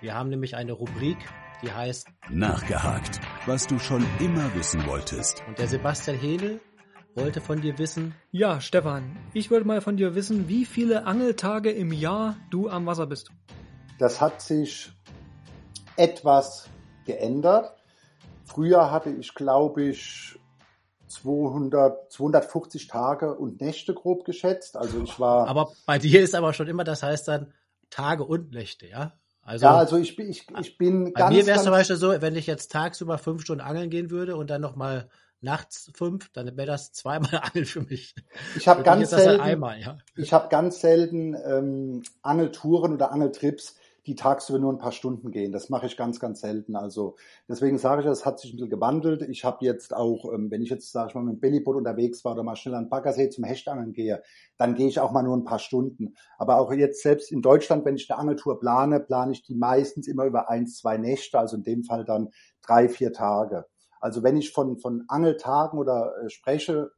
[0.00, 1.18] Wir haben nämlich eine Rubrik,
[1.62, 5.42] die heißt Nachgehakt, was du schon immer wissen wolltest.
[5.46, 6.60] Und der Sebastian Hedel
[7.14, 8.14] wollte von dir wissen.
[8.30, 12.86] Ja, Stefan, ich wollte mal von dir wissen, wie viele Angeltage im Jahr du am
[12.86, 13.30] Wasser bist.
[13.98, 14.90] Das hat sich
[15.96, 16.68] etwas
[17.04, 17.76] geändert.
[18.44, 20.38] Früher hatte ich, glaube ich,
[21.12, 24.76] 200, 250 Tage und Nächte grob geschätzt.
[24.76, 25.46] Also ich war.
[25.48, 27.52] Aber bei dir ist aber schon immer, das heißt dann
[27.90, 29.12] Tage und Nächte, ja?
[29.42, 31.30] Also, ja, also ich, ich, ich bin bei ganz.
[31.30, 34.10] Bei mir wäre es zum Beispiel so, wenn ich jetzt tagsüber fünf Stunden angeln gehen
[34.10, 35.08] würde und dann nochmal
[35.40, 38.14] nachts fünf, dann wäre das zweimal Angeln für mich.
[38.56, 39.98] Ich habe ganz, selten, einmal, ja.
[40.16, 45.52] ich hab ganz selten ähm, Angeltouren oder Angeltrips, die tagsüber nur ein paar Stunden gehen.
[45.52, 46.74] Das mache ich ganz, ganz selten.
[46.74, 47.16] Also
[47.48, 49.22] deswegen sage ich, das hat sich ein bisschen gewandelt.
[49.22, 52.24] Ich habe jetzt auch, ähm, wenn ich jetzt, sage ich mal, mit dem Bellyboot unterwegs
[52.24, 54.22] war oder mal schnell an Baggersee zum Hechtangeln gehe,
[54.58, 56.14] dann gehe ich auch mal nur ein paar Stunden.
[56.38, 60.08] Aber auch jetzt selbst in Deutschland, wenn ich eine Angeltour plane, plane ich die meistens
[60.08, 62.30] immer über eins, zwei Nächte, also in dem Fall dann
[62.62, 63.66] drei, vier Tage.
[64.00, 66.90] Also wenn ich von, von Angeltagen oder äh, spreche,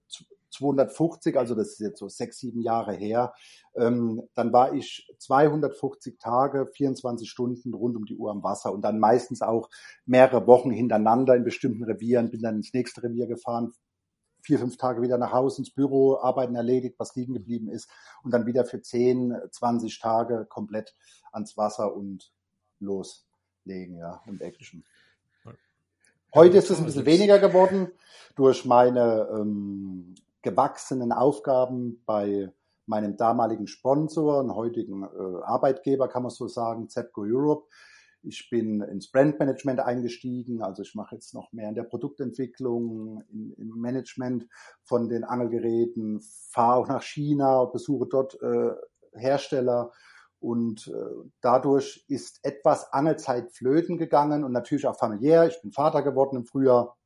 [0.55, 3.35] 250, also das ist jetzt so sechs, sieben Jahre her,
[3.77, 8.83] ähm, dann war ich 250 Tage, 24 Stunden rund um die Uhr am Wasser und
[8.83, 9.69] dann meistens auch
[10.07, 13.73] mehrere Wochen hintereinander in bestimmten Revieren, bin dann ins nächste Revier gefahren,
[14.43, 17.89] vier, fünf Tage wieder nach Hause ins Büro, Arbeiten erledigt, was liegen geblieben ist
[18.23, 20.95] und dann wieder für 10, 20 Tage komplett
[21.33, 22.31] ans Wasser und
[22.79, 24.85] loslegen, ja, und Action.
[26.35, 27.93] Heute ist es ein bisschen weniger geworden
[28.35, 32.53] durch meine ähm, gewachsenen Aufgaben bei
[32.87, 37.67] meinem damaligen Sponsor und heutigen äh, Arbeitgeber, kann man so sagen, ZEPCO Europe.
[38.23, 43.53] Ich bin ins Brandmanagement eingestiegen, also ich mache jetzt noch mehr in der Produktentwicklung, in,
[43.55, 44.47] im Management
[44.83, 48.73] von den Angelgeräten, fahre auch nach China, besuche dort äh,
[49.13, 49.93] Hersteller
[50.41, 55.47] und äh, dadurch ist etwas Angelzeit flöten gegangen und natürlich auch familiär.
[55.47, 56.97] Ich bin Vater geworden im Frühjahr.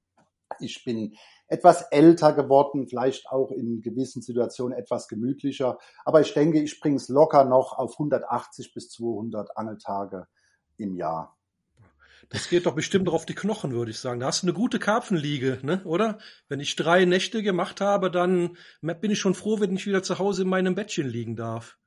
[0.61, 1.15] Ich bin
[1.49, 5.79] etwas älter geworden, vielleicht auch in gewissen Situationen etwas gemütlicher.
[6.05, 10.29] Aber ich denke, ich bringe es locker noch auf 180 bis 200 Angeltage
[10.77, 11.37] im Jahr.
[12.31, 14.21] Das geht doch bestimmt auf die Knochen, würde ich sagen.
[14.21, 15.83] Da hast du eine gute Karpfenliege, ne?
[15.85, 16.19] oder?
[16.49, 20.19] Wenn ich drei Nächte gemacht habe, dann bin ich schon froh, wenn ich wieder zu
[20.19, 21.79] Hause in meinem Bettchen liegen darf.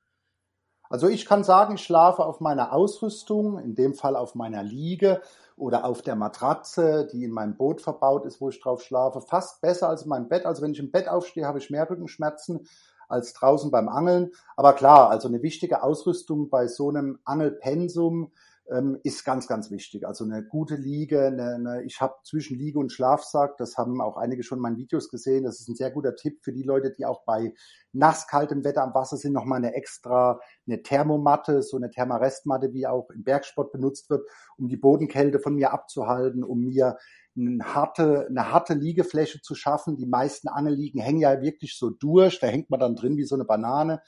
[0.91, 5.21] Also ich kann sagen, ich schlafe auf meiner Ausrüstung, in dem Fall auf meiner Liege
[5.56, 9.62] oder auf der Matratze, die in meinem Boot verbaut ist, wo ich drauf schlafe, fast
[9.62, 10.45] besser als in meinem Bett.
[10.45, 12.67] Also wenn ich im Bett aufstehe, habe ich mehr Rückenschmerzen
[13.08, 14.32] als draußen beim Angeln.
[14.58, 18.34] Aber klar, also eine wichtige Ausrüstung bei so einem Angelpensum
[18.71, 20.07] ähm, ist ganz, ganz wichtig.
[20.07, 24.15] Also eine gute Liege, eine, eine, ich habe zwischen Liege und Schlafsack, das haben auch
[24.15, 26.93] einige schon in meinen Videos gesehen, das ist ein sehr guter Tipp für die Leute,
[26.97, 27.53] die auch bei
[27.91, 33.10] nasskaltem Wetter am Wasser sind, nochmal eine extra, eine Thermomatte, so eine Thermarestmatte, wie auch
[33.10, 34.25] im Bergsport benutzt wird,
[34.57, 36.97] um die Bodenkälte von mir abzuhalten, um mir
[37.36, 39.97] eine harte, eine harte Liegefläche zu schaffen.
[39.97, 43.36] Die meisten Angelliegen hängen ja wirklich so durch, da hängt man dann drin wie so
[43.36, 44.01] eine Banane.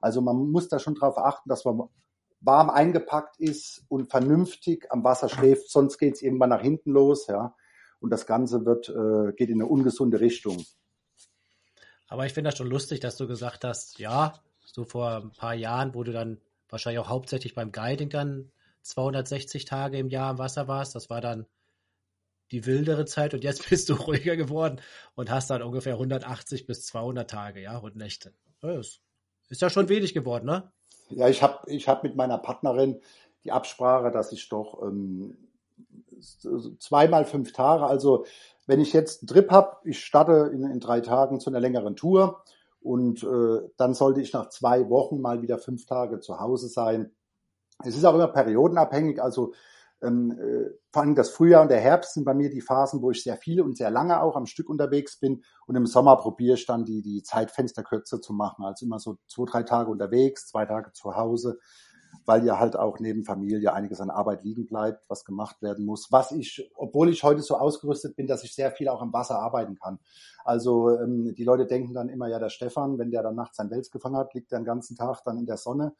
[0.00, 1.88] Also man muss da schon drauf achten, dass man
[2.40, 7.26] warm eingepackt ist und vernünftig am Wasser schläft, sonst geht es irgendwann nach hinten los,
[7.26, 7.54] ja.
[8.00, 10.64] Und das Ganze wird, äh, geht in eine ungesunde Richtung.
[12.06, 15.54] Aber ich finde das schon lustig, dass du gesagt hast, ja, so vor ein paar
[15.54, 20.38] Jahren, wo du dann wahrscheinlich auch hauptsächlich beim Guiding dann 260 Tage im Jahr im
[20.38, 21.46] Wasser warst, das war dann
[22.50, 24.80] die wildere Zeit und jetzt bist du ruhiger geworden
[25.14, 28.32] und hast dann ungefähr 180 bis 200 Tage, ja, und Nächte.
[29.42, 30.72] Das ist ja schon wenig geworden, ne?
[31.10, 33.00] Ja, ich habe ich hab mit meiner Partnerin
[33.44, 35.36] die Absprache, dass ich doch ähm,
[36.78, 38.24] zweimal fünf Tage, also
[38.66, 41.96] wenn ich jetzt einen Trip habe, ich starte in, in, drei Tagen zu einer längeren
[41.96, 42.42] Tour
[42.80, 47.10] und äh, dann sollte ich nach zwei Wochen mal wieder fünf Tage zu Hause sein.
[47.84, 49.52] Es ist auch immer periodenabhängig, also
[50.02, 53.10] ähm, äh, vor allem das Frühjahr und der Herbst sind bei mir die Phasen, wo
[53.10, 55.42] ich sehr viel und sehr lange auch am Stück unterwegs bin.
[55.66, 58.64] Und im Sommer probiere ich dann die, die Zeitfenster kürzer zu machen.
[58.64, 61.58] Also immer so zwei, drei Tage unterwegs, zwei Tage zu Hause,
[62.24, 66.08] weil ja halt auch neben Familie einiges an Arbeit liegen bleibt, was gemacht werden muss.
[66.10, 69.38] Was ich, obwohl ich heute so ausgerüstet bin, dass ich sehr viel auch im Wasser
[69.38, 69.98] arbeiten kann.
[70.44, 73.70] Also ähm, die Leute denken dann immer, ja, der Stefan, wenn der dann nachts sein
[73.70, 75.94] Wels gefangen hat, liegt er den ganzen Tag dann in der Sonne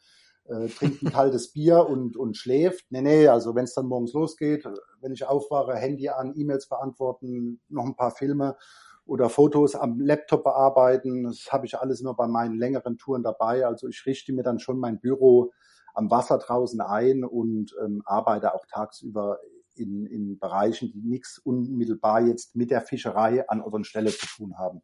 [0.49, 2.87] äh, trinkt ein kaltes Bier und, und schläft.
[2.91, 4.65] Nee, nee, also wenn es dann morgens losgeht,
[5.01, 8.57] wenn ich aufwache, Handy an, E-Mails beantworten, noch ein paar Filme
[9.05, 13.67] oder Fotos am Laptop bearbeiten, das habe ich alles immer bei meinen längeren Touren dabei.
[13.67, 15.53] Also ich richte mir dann schon mein Büro
[15.95, 19.39] am Wasser draußen ein und ähm, arbeite auch tagsüber
[19.75, 24.59] in, in Bereichen, die nichts unmittelbar jetzt mit der Fischerei an Ort Stelle zu tun
[24.59, 24.83] haben.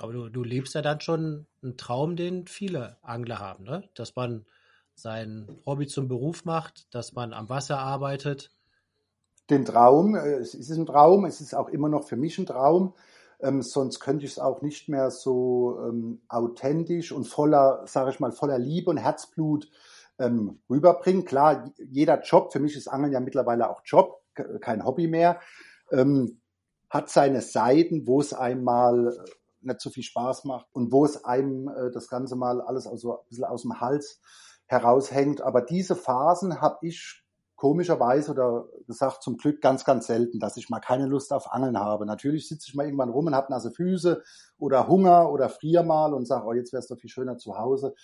[0.00, 3.88] Aber du, du lebst ja dann schon einen Traum, den viele Angler haben, ne?
[3.94, 4.46] Dass man
[4.94, 8.50] sein Hobby zum Beruf macht, dass man am Wasser arbeitet.
[9.48, 12.46] Den Traum, äh, es ist ein Traum, es ist auch immer noch für mich ein
[12.46, 12.94] Traum.
[13.40, 18.20] Ähm, sonst könnte ich es auch nicht mehr so ähm, authentisch und voller, sage ich
[18.20, 19.68] mal, voller Liebe und Herzblut
[20.18, 21.24] ähm, rüberbringen.
[21.24, 24.22] Klar, jeder Job, für mich ist Angeln ja mittlerweile auch Job,
[24.60, 25.40] kein Hobby mehr,
[25.90, 26.40] ähm,
[26.90, 29.24] hat seine Seiten, wo es einmal
[29.62, 33.18] nicht so viel Spaß macht und wo es einem äh, das Ganze mal alles also
[33.18, 34.20] ein bisschen aus dem Hals
[34.66, 35.40] heraushängt.
[35.40, 37.24] Aber diese Phasen habe ich
[37.56, 41.78] komischerweise oder gesagt zum Glück ganz, ganz selten, dass ich mal keine Lust auf Angeln
[41.78, 42.06] habe.
[42.06, 44.22] Natürlich sitze ich mal irgendwann rum und habe nasse Füße
[44.58, 47.58] oder Hunger oder friere mal und sage, oh, jetzt wäre es doch viel schöner zu
[47.58, 47.94] Hause.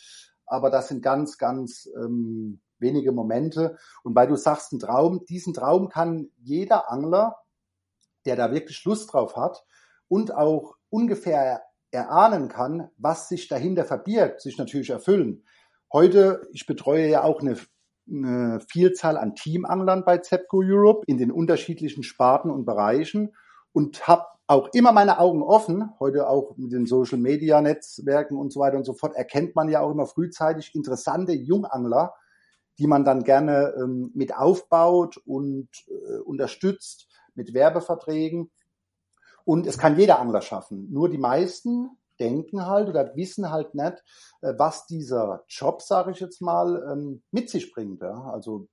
[0.45, 3.79] Aber das sind ganz, ganz ähm, wenige Momente.
[4.03, 7.37] Und weil du sagst, ein Traum, diesen Traum kann jeder Angler,
[8.27, 9.64] der da wirklich Lust drauf hat
[10.09, 15.45] und auch ungefähr erahnen kann, was sich dahinter verbirgt, sich natürlich erfüllen.
[15.92, 17.57] Heute, ich betreue ja auch eine,
[18.09, 23.35] eine Vielzahl an Teamanglern bei Zepco Europe in den unterschiedlichen Sparten und Bereichen
[23.73, 25.90] und habe auch immer meine Augen offen.
[25.99, 29.69] Heute auch mit den Social Media Netzwerken und so weiter und so fort erkennt man
[29.69, 32.14] ja auch immer frühzeitig interessante Jungangler,
[32.79, 38.51] die man dann gerne ähm, mit aufbaut und äh, unterstützt mit Werbeverträgen.
[39.46, 40.92] Und es kann jeder Angler schaffen.
[40.92, 44.02] Nur die meisten denken halt oder wissen halt nicht,
[44.40, 48.02] äh, was dieser Job, sage ich jetzt mal, ähm, mit sich bringt.
[48.02, 48.66] Also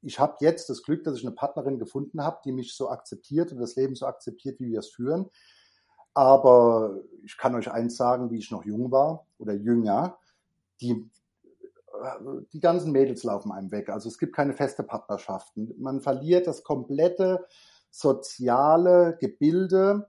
[0.00, 3.52] ich habe jetzt das Glück, dass ich eine Partnerin gefunden habe, die mich so akzeptiert
[3.52, 5.28] und das Leben so akzeptiert, wie wir es führen.
[6.14, 10.16] Aber ich kann euch eins sagen, wie ich noch jung war oder jünger,
[10.80, 11.10] die,
[12.54, 13.90] die ganzen Mädels laufen einem weg.
[13.90, 15.74] Also es gibt keine feste Partnerschaften.
[15.78, 17.44] Man verliert das komplette
[17.94, 20.08] soziale Gebilde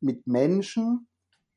[0.00, 1.08] mit Menschen,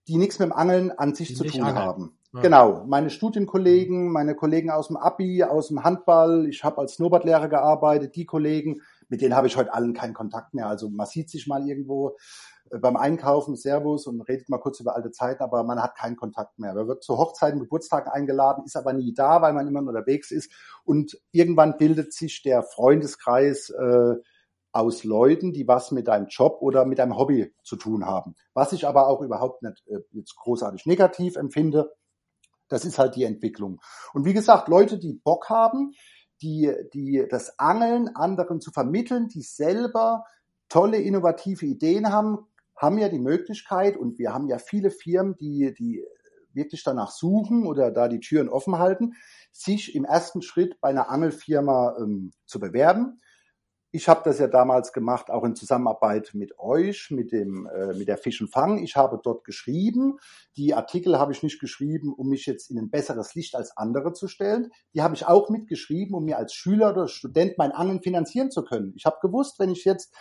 [0.07, 1.77] die nichts mit dem Angeln an sich die zu tun angeln.
[1.77, 2.17] haben.
[2.33, 2.41] Ja.
[2.41, 4.11] Genau, meine Studienkollegen, mhm.
[4.11, 8.81] meine Kollegen aus dem Abi, aus dem Handball, ich habe als Snowboardlehrer gearbeitet, die Kollegen,
[9.07, 10.67] mit denen habe ich heute allen keinen Kontakt mehr.
[10.67, 12.17] Also man sieht sich mal irgendwo
[12.69, 16.17] äh, beim Einkaufen, Servus und redet mal kurz über alte Zeiten, aber man hat keinen
[16.17, 16.73] Kontakt mehr.
[16.73, 20.51] Man wird zu Hochzeiten, Geburtstagen eingeladen, ist aber nie da, weil man immer unterwegs ist.
[20.83, 24.15] Und irgendwann bildet sich der Freundeskreis äh,
[24.73, 28.35] aus Leuten, die was mit deinem Job oder mit deinem Hobby zu tun haben.
[28.53, 31.93] Was ich aber auch überhaupt nicht äh, jetzt großartig negativ empfinde.
[32.69, 33.81] Das ist halt die Entwicklung.
[34.13, 35.93] Und wie gesagt, Leute, die Bock haben,
[36.41, 40.23] die, die das Angeln anderen zu vermitteln, die selber
[40.69, 45.73] tolle, innovative Ideen haben, haben ja die Möglichkeit und wir haben ja viele Firmen, die,
[45.77, 46.03] die
[46.53, 49.13] wirklich danach suchen oder da die Türen offen halten,
[49.51, 53.19] sich im ersten Schritt bei einer Angelfirma ähm, zu bewerben
[53.93, 58.07] ich habe das ja damals gemacht, auch in Zusammenarbeit mit euch, mit dem äh, mit
[58.07, 58.81] der Fisch und Fang.
[58.81, 60.17] Ich habe dort geschrieben.
[60.55, 64.13] Die Artikel habe ich nicht geschrieben, um mich jetzt in ein besseres Licht als andere
[64.13, 64.71] zu stellen.
[64.93, 68.63] Die habe ich auch mitgeschrieben, um mir als Schüler oder Student mein Angeln finanzieren zu
[68.63, 68.93] können.
[68.95, 70.15] Ich habe gewusst, wenn ich jetzt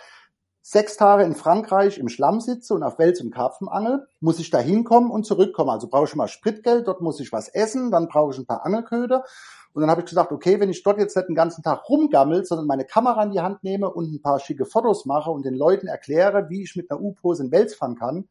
[0.62, 4.50] sechs Tage in Frankreich im Schlamm sitze und auf Wels und Karpfen angel, muss ich
[4.50, 5.70] da hinkommen und zurückkommen.
[5.70, 8.66] Also brauche ich mal Spritgeld, dort muss ich was essen, dann brauche ich ein paar
[8.66, 9.24] Angelköder
[9.72, 12.44] und dann habe ich gesagt, okay, wenn ich dort jetzt nicht den ganzen Tag rumgammel,
[12.44, 15.54] sondern meine Kamera in die Hand nehme und ein paar schicke Fotos mache und den
[15.54, 18.28] Leuten erkläre, wie ich mit einer U-Pose in Wels fangen kann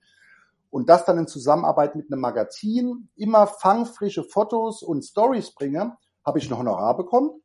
[0.70, 6.40] und das dann in Zusammenarbeit mit einem Magazin immer fangfrische Fotos und Stories bringe, habe
[6.40, 7.42] ich ein Honorar bekommen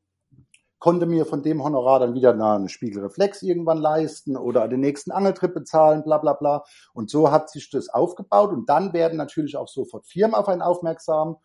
[0.78, 5.54] konnte mir von dem Honorar dann wieder eine Spiegelreflex irgendwann leisten oder den nächsten Angeltrip
[5.54, 6.64] bezahlen, bla bla bla.
[6.92, 10.62] Und so hat sich das aufgebaut und dann werden natürlich auch sofort Firmen auf einen
[10.62, 11.36] aufmerksam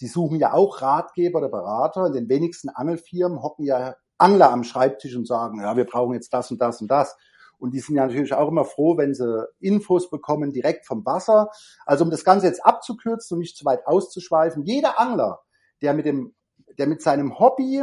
[0.00, 2.06] die suchen ja auch Ratgeber oder Berater.
[2.06, 6.32] In den wenigsten Angelfirmen hocken ja Angler am Schreibtisch und sagen, ja, wir brauchen jetzt
[6.32, 7.16] das und das und das.
[7.58, 11.50] Und die sind ja natürlich auch immer froh, wenn sie Infos bekommen direkt vom Wasser.
[11.86, 15.40] Also um das Ganze jetzt abzukürzen und nicht zu weit auszuschweifen, jeder Angler,
[15.82, 16.34] der mit dem,
[16.78, 17.82] der mit seinem Hobby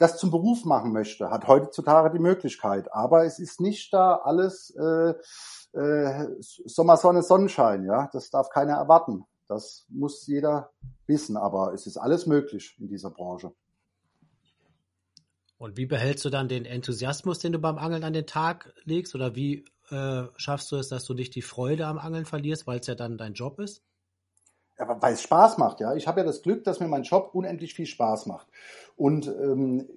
[0.00, 2.92] das zum Beruf machen möchte, hat heutzutage die Möglichkeit.
[2.92, 5.14] Aber es ist nicht da alles äh,
[5.78, 7.84] äh, Sommer, Sonne, Sonnenschein.
[7.84, 9.24] Ja, das darf keiner erwarten.
[9.46, 10.70] Das muss jeder
[11.06, 13.52] wissen, aber es ist alles möglich in dieser Branche.
[15.58, 19.14] Und wie behältst du dann den Enthusiasmus, den du beim Angeln an den Tag legst?
[19.14, 22.80] Oder wie äh, schaffst du es, dass du nicht die Freude am Angeln verlierst, weil
[22.80, 23.82] es ja dann dein Job ist?
[24.86, 25.94] Weil es Spaß macht, ja.
[25.94, 28.46] Ich habe ja das Glück, dass mir mein Job unendlich viel Spaß macht.
[28.96, 29.88] Und ähm,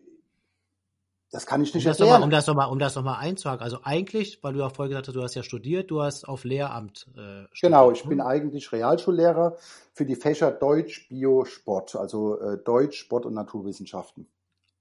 [1.34, 2.19] das kann ich nicht um das erklären.
[2.22, 3.63] Mal, um das nochmal, um das nochmal einzuhaken.
[3.63, 6.43] Also eigentlich, weil du ja vorher gesagt hast, du hast ja studiert, du hast auf
[6.43, 7.62] Lehramt äh, studiert.
[7.62, 9.58] Genau, ich bin eigentlich Realschullehrer
[9.93, 14.28] für die Fächer Deutsch, Bio, Sport, also äh, Deutsch, Sport und Naturwissenschaften.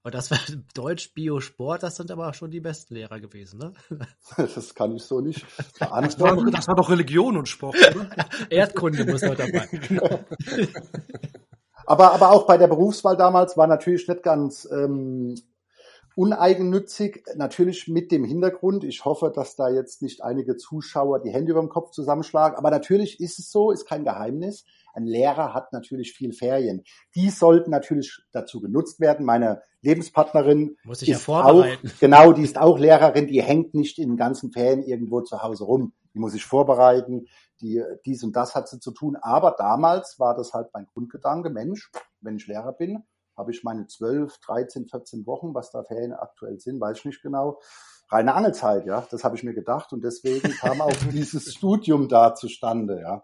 [0.03, 0.37] Und das war
[0.73, 3.73] Deutsch, Bio, Sport, das sind aber schon die besten Lehrer gewesen, ne?
[4.37, 5.45] Das kann ich so nicht
[5.79, 6.51] beantworten.
[6.51, 8.09] Das war doch Religion und Sport, oder?
[8.49, 9.67] Erdkunde muss noch dabei.
[9.71, 10.19] genau.
[11.85, 15.35] Aber, aber auch bei der Berufswahl damals war natürlich nicht ganz ähm,
[16.15, 18.83] uneigennützig, natürlich mit dem Hintergrund.
[18.83, 22.57] Ich hoffe, dass da jetzt nicht einige Zuschauer die Hände über dem Kopf zusammenschlagen.
[22.57, 24.65] Aber natürlich ist es so, ist kein Geheimnis.
[24.93, 26.83] Ein Lehrer hat natürlich viel Ferien.
[27.15, 29.25] Die sollten natürlich dazu genutzt werden.
[29.25, 31.65] Meine Lebenspartnerin Muss ich ist ja auch,
[31.99, 33.27] genau, die ist auch Lehrerin.
[33.27, 35.93] Die hängt nicht in den ganzen Ferien irgendwo zu Hause rum.
[36.13, 37.27] Die muss ich vorbereiten.
[37.61, 39.17] Die, dies und das hat sie zu tun.
[39.19, 41.49] Aber damals war das halt mein Grundgedanke.
[41.49, 43.03] Mensch, wenn ich Lehrer bin,
[43.35, 47.21] habe ich meine 12, 13, 14 Wochen, was da Ferien aktuell sind, weiß ich nicht
[47.21, 47.59] genau.
[48.09, 52.35] Reine Angelzeit, ja, das habe ich mir gedacht und deswegen kam auch dieses Studium da
[52.35, 53.23] zustande, ja.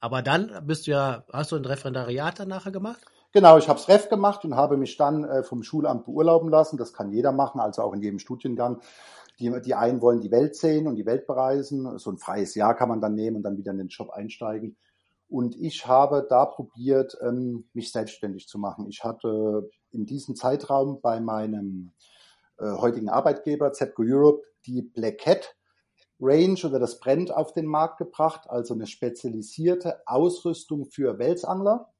[0.00, 3.00] Aber dann bist du ja, hast du ein Referendariat dann nachher gemacht?
[3.32, 6.78] Genau, ich habe es Ref gemacht und habe mich dann äh, vom Schulamt beurlauben lassen.
[6.78, 8.80] Das kann jeder machen, also auch in jedem Studiengang.
[9.38, 11.98] Die, die einen wollen die Welt sehen und die Welt bereisen.
[11.98, 14.76] So ein freies Jahr kann man dann nehmen und dann wieder in den Job einsteigen.
[15.28, 18.86] Und ich habe da probiert, ähm, mich selbstständig zu machen.
[18.88, 21.92] Ich hatte in diesem Zeitraum bei meinem
[22.58, 25.54] äh, heutigen Arbeitgeber ZGO Europe die Black Cat
[26.20, 31.92] Range oder das Brand auf den Markt gebracht, also eine spezialisierte Ausrüstung für Welsangler.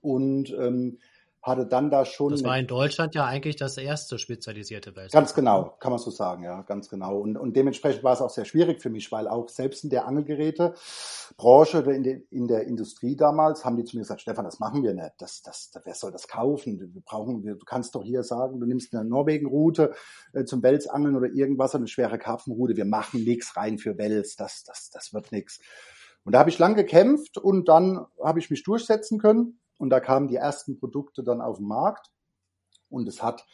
[0.00, 0.98] Und ähm,
[1.42, 2.30] hatte dann da schon.
[2.30, 5.10] Das war in Deutschland ja eigentlich das erste spezialisierte Welt.
[5.10, 7.18] Ganz genau, kann man so sagen, ja, ganz genau.
[7.18, 10.06] Und, und dementsprechend war es auch sehr schwierig für mich, weil auch selbst in der
[10.06, 14.60] Angelgerätebranche oder in, de, in der Industrie damals haben die zu mir gesagt, Stefan, das
[14.60, 15.14] machen wir nicht.
[15.18, 16.78] Das, das, wer soll das kaufen?
[16.78, 19.94] Wir brauchen, wir, du kannst doch hier sagen, du nimmst eine Norwegen-Route
[20.34, 22.76] äh, zum Welsangeln oder irgendwas, eine schwere Karpfenroute.
[22.76, 24.36] Wir machen nichts rein für Wels.
[24.36, 25.58] Das, das, das wird nichts.
[26.24, 29.98] Und da habe ich lang gekämpft und dann habe ich mich durchsetzen können und da
[29.98, 32.12] kamen die ersten Produkte dann auf den Markt
[32.88, 33.44] und es hat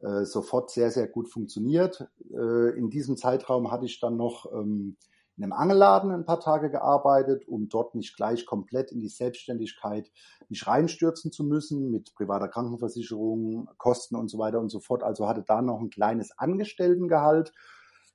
[0.00, 2.10] äh, sofort sehr, sehr gut funktioniert.
[2.28, 4.96] Äh, in diesem Zeitraum hatte ich dann noch ähm,
[5.36, 10.10] in einem Angelladen ein paar Tage gearbeitet, um dort nicht gleich komplett in die Selbstständigkeit
[10.48, 15.04] mich reinstürzen zu müssen mit privater Krankenversicherung, Kosten und so weiter und so fort.
[15.04, 17.52] Also hatte da noch ein kleines Angestelltengehalt,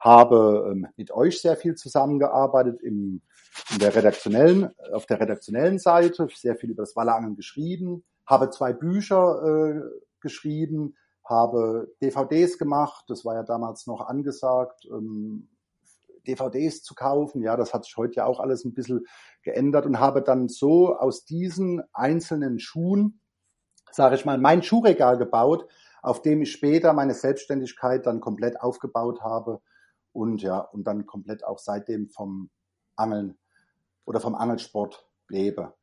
[0.01, 3.21] habe ähm, mit euch sehr viel zusammengearbeitet im
[3.71, 8.73] in der redaktionellen, auf der redaktionellen Seite sehr viel über das Wallerangeln geschrieben, habe zwei
[8.73, 9.81] Bücher äh,
[10.21, 15.49] geschrieben, habe DVDs gemacht, das war ja damals noch angesagt, ähm,
[16.27, 17.41] DVDs zu kaufen.
[17.41, 19.05] Ja, das hat sich heute ja auch alles ein bisschen
[19.43, 23.19] geändert und habe dann so aus diesen einzelnen Schuhen,
[23.91, 25.67] sage ich mal, mein Schuhregal gebaut,
[26.01, 29.61] auf dem ich später meine Selbstständigkeit dann komplett aufgebaut habe
[30.13, 32.49] und ja, und dann komplett auch seitdem vom
[32.95, 33.37] Angeln
[34.05, 35.73] oder vom Angelsport lebe.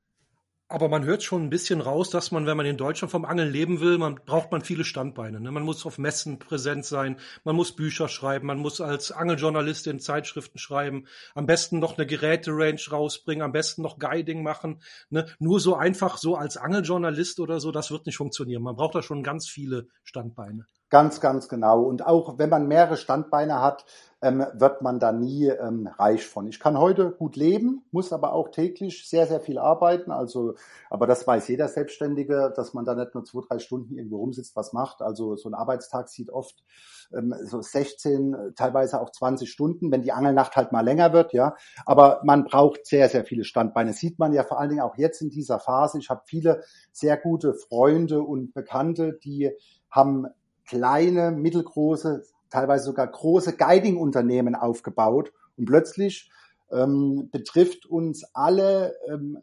[0.71, 3.51] Aber man hört schon ein bisschen raus, dass man, wenn man in Deutschland vom Angeln
[3.51, 5.41] leben will, man braucht man viele Standbeine.
[5.41, 5.51] Ne?
[5.51, 9.99] Man muss auf Messen präsent sein, man muss Bücher schreiben, man muss als Angeljournalist in
[9.99, 14.83] Zeitschriften schreiben, am besten noch eine Geräterange rausbringen, am besten noch Guiding machen.
[15.09, 15.27] Ne?
[15.39, 18.63] Nur so einfach so als Angeljournalist oder so, das wird nicht funktionieren.
[18.63, 20.67] Man braucht da schon ganz viele Standbeine.
[20.91, 21.83] Ganz, ganz genau.
[21.83, 23.85] Und auch wenn man mehrere Standbeine hat,
[24.23, 26.49] ähm, wird man da nie ähm, reich von.
[26.49, 30.11] Ich kann heute gut leben, muss aber auch täglich sehr, sehr viel arbeiten.
[30.11, 30.55] Also,
[30.91, 34.57] aber das weiß jeder Selbstständige, dass man da nicht nur zwei, drei Stunden irgendwo rumsitzt,
[34.57, 35.03] was macht.
[35.03, 36.65] Also so ein Arbeitstag sieht oft
[37.13, 41.55] ähm, so 16, teilweise auch 20 Stunden, wenn die Angelnacht halt mal länger wird, ja.
[41.87, 43.93] Aber man braucht sehr, sehr viele Standbeine.
[43.93, 45.99] sieht man ja vor allen Dingen auch jetzt in dieser Phase.
[45.99, 46.63] Ich habe viele
[46.93, 49.53] sehr gute Freunde und Bekannte, die
[49.91, 50.27] haben
[50.69, 55.33] kleine, mittelgroße, teilweise sogar große Guiding-Unternehmen aufgebaut.
[55.57, 56.31] Und plötzlich
[56.71, 59.39] ähm, betrifft uns alle ähm,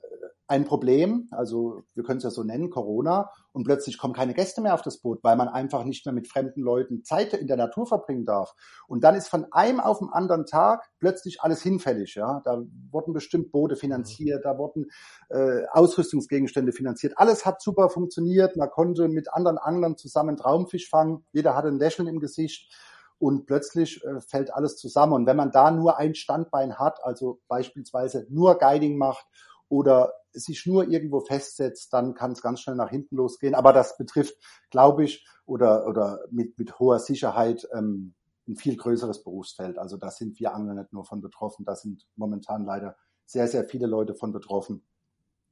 [0.48, 4.62] ein Problem, also wir können es ja so nennen, Corona, und plötzlich kommen keine Gäste
[4.62, 7.58] mehr auf das Boot, weil man einfach nicht mehr mit fremden Leuten Zeit in der
[7.58, 8.54] Natur verbringen darf.
[8.88, 12.14] Und dann ist von einem auf den anderen Tag plötzlich alles hinfällig.
[12.16, 12.62] Ja, da
[12.92, 14.88] wurden bestimmt Boote finanziert, da wurden
[15.30, 17.14] äh, Ausrüstungsgegenstände finanziert.
[17.16, 18.56] Alles hat super funktioniert.
[18.56, 21.26] Man konnte mit anderen Anglern zusammen Traumfisch fangen.
[21.32, 22.72] Jeder hatte ein Lächeln im Gesicht
[23.20, 25.14] und plötzlich äh, fällt alles zusammen.
[25.14, 29.26] Und wenn man da nur ein Standbein hat, also beispielsweise nur Guiding macht
[29.70, 33.56] oder sich nur irgendwo festsetzt, dann kann es ganz schnell nach hinten losgehen.
[33.56, 34.36] Aber das betrifft,
[34.70, 38.16] glaube ich, oder, oder mit, mit hoher Sicherheit ähm,
[38.48, 39.78] ein viel größeres Berufsfeld.
[39.78, 42.96] Also da sind wir Angler nicht nur von betroffen, da sind momentan leider
[43.26, 44.84] sehr, sehr viele Leute von betroffen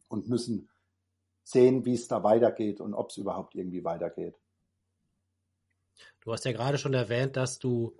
[0.09, 0.69] und müssen
[1.43, 4.39] sehen, wie es da weitergeht und ob es überhaupt irgendwie weitergeht.
[6.23, 7.97] Du hast ja gerade schon erwähnt, dass du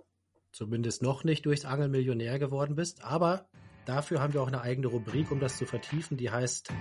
[0.50, 3.50] zumindest noch nicht durchs Angeln Millionär geworden bist, aber
[3.84, 6.72] dafür haben wir auch eine eigene Rubrik, um das zu vertiefen, die heißt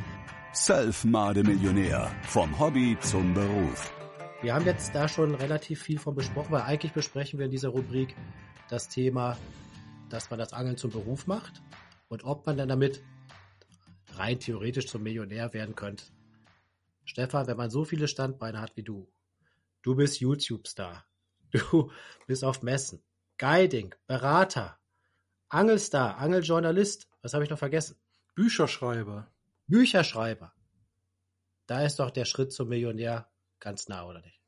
[0.56, 3.94] Self-Made Millionär vom Hobby zum Beruf.
[4.42, 7.70] Wir haben jetzt da schon relativ viel von besprochen, weil eigentlich besprechen wir in dieser
[7.70, 8.16] Rubrik
[8.70, 9.38] das Thema,
[10.10, 11.62] dass man das Angeln zum Beruf macht
[12.08, 13.04] und ob man dann damit
[14.14, 16.06] rein theoretisch zum Millionär werden könnte.
[17.04, 19.12] Stefan, wenn man so viele Standbeine hat wie du,
[19.82, 21.06] du bist YouTube-Star,
[21.54, 21.92] Du
[22.28, 23.04] bist auf Messen.
[23.38, 24.78] Guiding, Berater,
[25.50, 27.08] Angelstar, Angeljournalist.
[27.22, 27.96] Was habe ich noch vergessen?
[28.36, 29.28] Bücherschreiber.
[29.68, 30.54] Bücherschreiber.
[31.68, 33.28] Da ist doch der Schritt zum Millionär
[33.60, 34.42] ganz nah, oder nicht?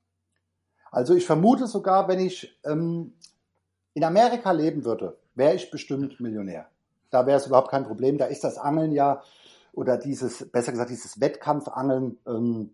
[0.91, 3.13] Also ich vermute sogar, wenn ich ähm,
[3.93, 6.69] in Amerika leben würde, wäre ich bestimmt Millionär.
[7.09, 8.17] Da wäre es überhaupt kein Problem.
[8.17, 9.21] Da ist das Angeln ja,
[9.73, 12.73] oder dieses, besser gesagt, dieses Wettkampfangeln ähm,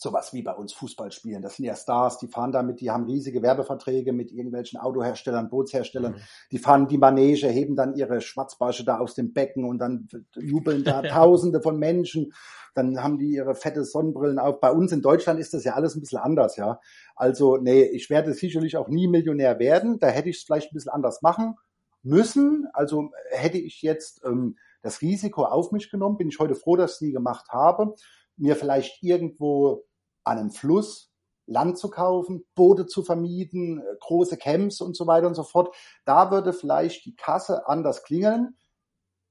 [0.00, 1.42] sowas wie bei uns Fußball spielen.
[1.42, 6.12] Das sind ja Stars, die fahren damit, die haben riesige Werbeverträge mit irgendwelchen Autoherstellern, Bootsherstellern,
[6.12, 6.20] mhm.
[6.52, 10.84] die fahren die Manege, heben dann ihre Schwarzbarsche da aus dem Becken und dann jubeln
[10.84, 12.32] da Tausende von Menschen.
[12.76, 14.60] Dann haben die ihre fette Sonnenbrillen auf.
[14.60, 16.78] Bei uns in Deutschland ist das ja alles ein bisschen anders, ja.
[17.16, 19.98] Also, nee, ich werde sicherlich auch nie Millionär werden.
[19.98, 21.56] Da hätte ich es vielleicht ein bisschen anders machen
[22.04, 22.68] müssen.
[22.72, 26.92] Also hätte ich jetzt ähm, das Risiko auf mich genommen, bin ich heute froh, dass
[26.92, 27.94] ich es nie gemacht habe
[28.38, 29.84] mir vielleicht irgendwo
[30.28, 31.08] an einem Fluss
[31.48, 35.74] Land zu kaufen, Boote zu vermieten, äh, große Camps und so weiter und so fort.
[36.04, 38.56] Da würde vielleicht die Kasse anders klingeln.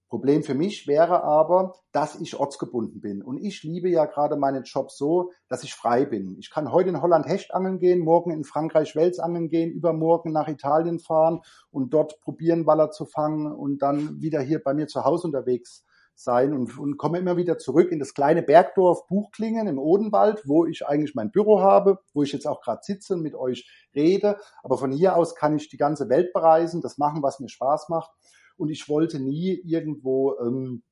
[0.09, 3.21] Problem für mich wäre aber, dass ich ortsgebunden bin.
[3.21, 6.37] Und ich liebe ja gerade meinen Job so, dass ich frei bin.
[6.39, 10.31] Ich kann heute in Holland Hecht angeln gehen, morgen in Frankreich Wels angeln gehen, übermorgen
[10.31, 11.41] nach Italien fahren
[11.71, 15.83] und dort probieren, Waller zu fangen und dann wieder hier bei mir zu Hause unterwegs
[16.19, 20.65] sein und, und komme immer wieder zurück in das kleine Bergdorf Buchklingen im Odenwald, wo
[20.65, 24.37] ich eigentlich mein Büro habe, wo ich jetzt auch gerade sitze und mit euch rede.
[24.63, 27.89] Aber von hier aus kann ich die ganze Welt bereisen, das machen, was mir Spaß
[27.89, 28.11] macht.
[28.57, 30.83] Und ich wollte nie irgendwo, ähm,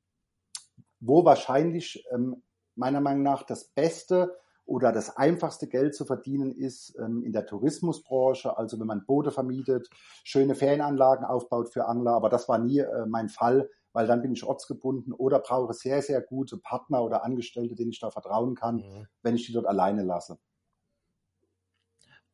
[0.99, 2.43] wo wahrscheinlich ähm,
[2.75, 7.45] meiner Meinung nach das Beste oder das einfachste Geld zu verdienen ist ähm, in der
[7.45, 9.89] Tourismusbranche, also wenn man Boote vermietet,
[10.23, 14.33] schöne Ferienanlagen aufbaut für Angler, aber das war nie äh, mein Fall, weil dann bin
[14.33, 18.75] ich ortsgebunden oder brauche sehr, sehr gute Partner oder Angestellte, denen ich da vertrauen kann,
[18.75, 19.07] mhm.
[19.21, 20.37] wenn ich die dort alleine lasse.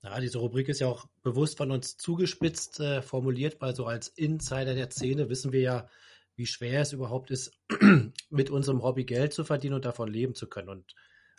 [0.01, 4.07] Ja, diese Rubrik ist ja auch bewusst von uns zugespitzt äh, formuliert, weil so als
[4.07, 5.87] Insider der Szene wissen wir ja,
[6.35, 7.51] wie schwer es überhaupt ist,
[8.31, 10.69] mit unserem Hobby Geld zu verdienen und davon leben zu können.
[10.69, 10.95] Und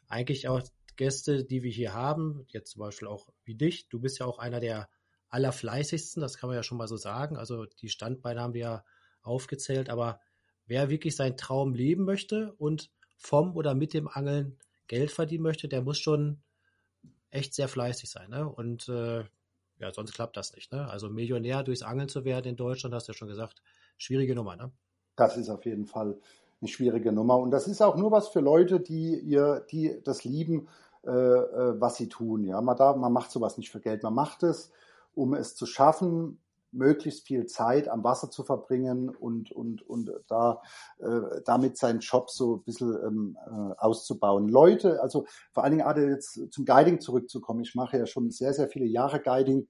[0.07, 0.63] eigentlich auch
[0.95, 4.39] Gäste, die wir hier haben, jetzt zum Beispiel auch wie dich, du bist ja auch
[4.39, 4.89] einer der
[5.31, 7.37] allerfleißigsten, das kann man ja schon mal so sagen.
[7.37, 8.85] Also die Standbeine haben wir ja
[9.23, 10.21] aufgezählt, aber
[10.67, 14.59] wer wirklich seinen Traum leben möchte und vom oder mit dem Angeln
[14.89, 16.43] Geld verdienen möchte, der muss schon
[17.31, 18.31] echt sehr fleißig sein.
[18.31, 18.49] Ne?
[18.49, 19.25] Und äh,
[19.79, 20.73] ja, sonst klappt das nicht.
[20.73, 20.89] Ne?
[20.89, 23.63] Also Millionär durchs Angeln zu werden in Deutschland, hast du ja schon gesagt,
[23.97, 24.57] schwierige Nummer.
[24.57, 24.71] Ne?
[25.17, 26.19] Das ist auf jeden Fall
[26.61, 27.39] eine schwierige Nummer.
[27.39, 30.69] Und das ist auch nur was für Leute, die ihr, die das lieben,
[31.05, 32.45] äh, äh was sie tun.
[32.45, 34.03] Ja, man, da, man macht sowas nicht für Geld.
[34.03, 34.71] Man macht es,
[35.15, 36.39] um es zu schaffen,
[36.73, 40.61] möglichst viel Zeit am Wasser zu verbringen und, und, und da
[40.99, 44.49] äh, damit seinen Job so ein bisschen ähm, äh, auszubauen.
[44.49, 47.61] Leute, also vor allen Dingen gerade jetzt zum Guiding zurückzukommen.
[47.61, 49.69] Ich mache ja schon sehr, sehr viele Jahre Guiding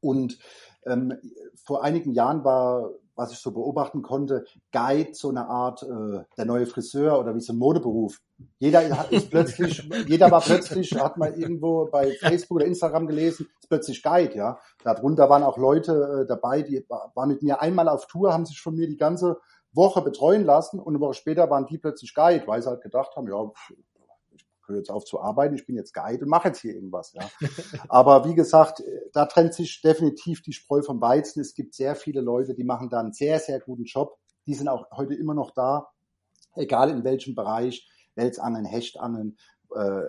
[0.00, 0.38] und
[0.86, 1.14] ähm,
[1.56, 6.44] vor einigen Jahren war was ich so beobachten konnte, Guide, so eine Art äh, der
[6.44, 8.20] neue Friseur oder wie so ein Modeberuf.
[8.60, 13.68] Jeder ist plötzlich, jeder war plötzlich, hat mal irgendwo bei Facebook oder Instagram gelesen, ist
[13.68, 14.60] plötzlich Guide, ja.
[14.84, 18.60] Darunter waren auch Leute äh, dabei, die waren mit mir einmal auf Tour, haben sich
[18.60, 19.40] von mir die ganze
[19.72, 23.16] Woche betreuen lassen und eine Woche später waren die plötzlich Guide, weil sie halt gedacht
[23.16, 23.50] haben, ja,
[24.68, 27.12] höre jetzt auf zu arbeiten, ich bin jetzt Guide und mache jetzt hier irgendwas.
[27.14, 27.28] Ja.
[27.88, 31.40] Aber wie gesagt, da trennt sich definitiv die Spreu vom Weizen.
[31.40, 34.18] Es gibt sehr viele Leute, die machen da einen sehr, sehr guten Job.
[34.46, 35.88] Die sind auch heute immer noch da,
[36.54, 39.38] egal in welchem Bereich, Welsangeln, Hechtangeln,
[39.74, 40.02] äh,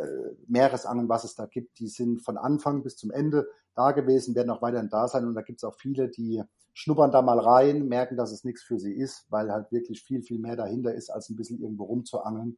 [0.47, 4.49] Meeresangeln, was es da gibt, die sind von Anfang bis zum Ende da gewesen, werden
[4.49, 5.25] auch weiterhin da sein.
[5.25, 6.41] Und da gibt es auch viele, die
[6.73, 10.21] schnuppern da mal rein, merken, dass es nichts für sie ist, weil halt wirklich viel,
[10.21, 12.57] viel mehr dahinter ist, als ein bisschen irgendwo rumzuangeln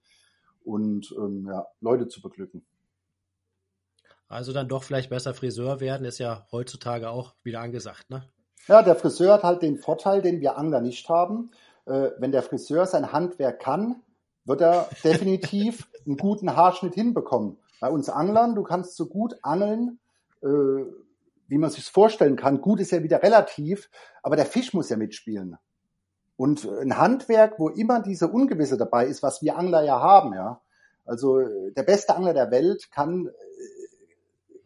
[0.64, 2.66] und ähm, ja, Leute zu beglücken.
[4.28, 8.24] Also dann doch vielleicht besser Friseur werden, ist ja heutzutage auch wieder angesagt, ne?
[8.68, 11.52] Ja, der Friseur hat halt den Vorteil, den wir Angler nicht haben.
[11.86, 14.02] Äh, wenn der Friseur sein Handwerk kann,
[14.46, 17.58] wird er definitiv einen guten Haarschnitt hinbekommen.
[17.80, 20.00] Bei uns Anglern, du kannst so gut angeln,
[20.42, 22.62] äh, wie man sich vorstellen kann.
[22.62, 23.90] Gut ist ja wieder relativ,
[24.24, 25.58] aber der Fisch muss ja mitspielen.
[26.42, 30.60] Und ein Handwerk, wo immer diese Ungewisse dabei ist, was wir Angler ja haben, ja.
[31.06, 33.30] Also der beste Angler der Welt kann,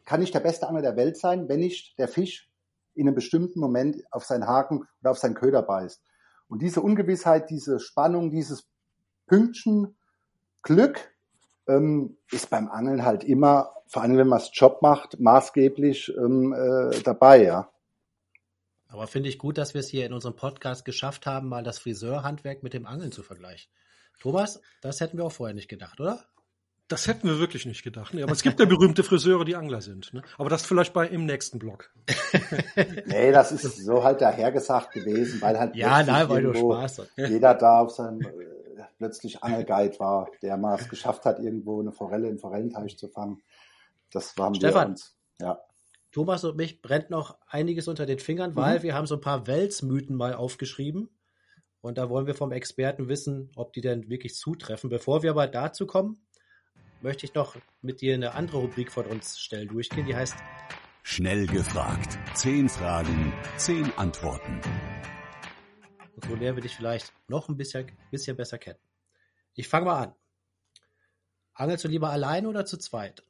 [0.05, 2.49] kann nicht der beste Angler der Welt sein, wenn nicht der Fisch
[2.93, 6.01] in einem bestimmten Moment auf seinen Haken oder auf seinen Köder beißt.
[6.47, 8.69] Und diese Ungewissheit, diese Spannung, dieses
[9.27, 9.97] Pünktchen
[10.61, 11.11] Glück
[11.67, 16.53] ähm, ist beim Angeln halt immer, vor allem wenn man es Job macht, maßgeblich ähm,
[16.53, 17.69] äh, dabei, ja.
[18.95, 21.79] Aber finde ich gut, dass wir es hier in unserem Podcast geschafft haben, mal das
[21.79, 23.69] Friseurhandwerk mit dem Angeln zu vergleichen.
[24.21, 26.23] Thomas, das hätten wir auch vorher nicht gedacht, oder?
[26.87, 28.13] Das hätten wir wirklich nicht gedacht.
[28.13, 30.13] Nee, aber es gibt ja berühmte Friseure, die Angler sind.
[30.13, 30.21] Ne?
[30.37, 31.91] Aber das vielleicht bei im nächsten Blog.
[33.05, 37.11] nee, das ist so halt dahergesagt gewesen, weil halt ja, nein, weil du Spaß hast.
[37.17, 41.91] jeder da auf seinem äh, plötzlich Angelguide war, der mal es geschafft hat, irgendwo eine
[41.91, 43.41] Forelle im Forellenteich zu fangen.
[44.11, 45.17] Das waren Stefan, wir uns.
[45.41, 45.59] Ja.
[46.15, 48.55] Thomas und mich brennt noch einiges unter den Fingern, mhm.
[48.55, 51.09] weil wir haben so ein paar Welsmythen mal aufgeschrieben.
[51.81, 54.89] Und da wollen wir vom Experten wissen, ob die denn wirklich zutreffen.
[54.89, 56.25] Bevor wir aber dazu kommen,
[57.01, 60.37] möchte ich noch mit dir eine andere Rubrik von uns schnell durchgehen, die heißt
[61.03, 62.17] Schnell gefragt.
[62.33, 64.61] Zehn Fragen, zehn Antworten.
[66.15, 68.79] Und so lernen wir dich vielleicht noch ein bisschen, bisschen besser kennen.
[69.53, 70.15] Ich fange mal an.
[71.55, 73.21] Angelst du lieber allein oder zu zweit?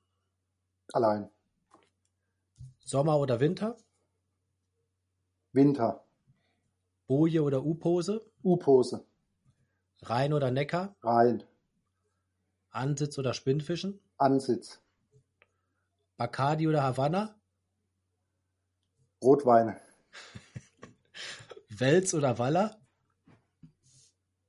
[0.94, 1.32] Allein.
[2.88, 3.76] Sommer oder Winter?
[5.54, 6.06] Winter.
[7.08, 8.22] Boje oder U-Pose?
[8.44, 9.04] U-Pose.
[10.04, 10.96] Rhein oder Neckar?
[11.02, 11.44] Rhein.
[12.70, 14.00] Ansitz oder Spinnfischen?
[14.18, 14.80] Ansitz.
[16.18, 17.36] Bacardi oder Havanna?
[19.24, 19.76] Rotwein.
[21.70, 22.80] Wels oder Waller?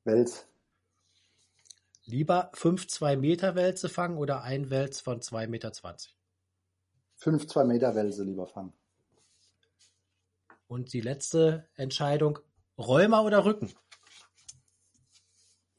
[0.04, 0.46] Wels.
[2.04, 5.72] Lieber 5 2 Meter Wälze fangen oder ein Wels von 2,20 Meter?
[7.16, 8.72] 5 2 Meter Wälse lieber fangen.
[10.68, 12.38] Und die letzte Entscheidung,
[12.78, 13.72] Rheuma oder Rücken?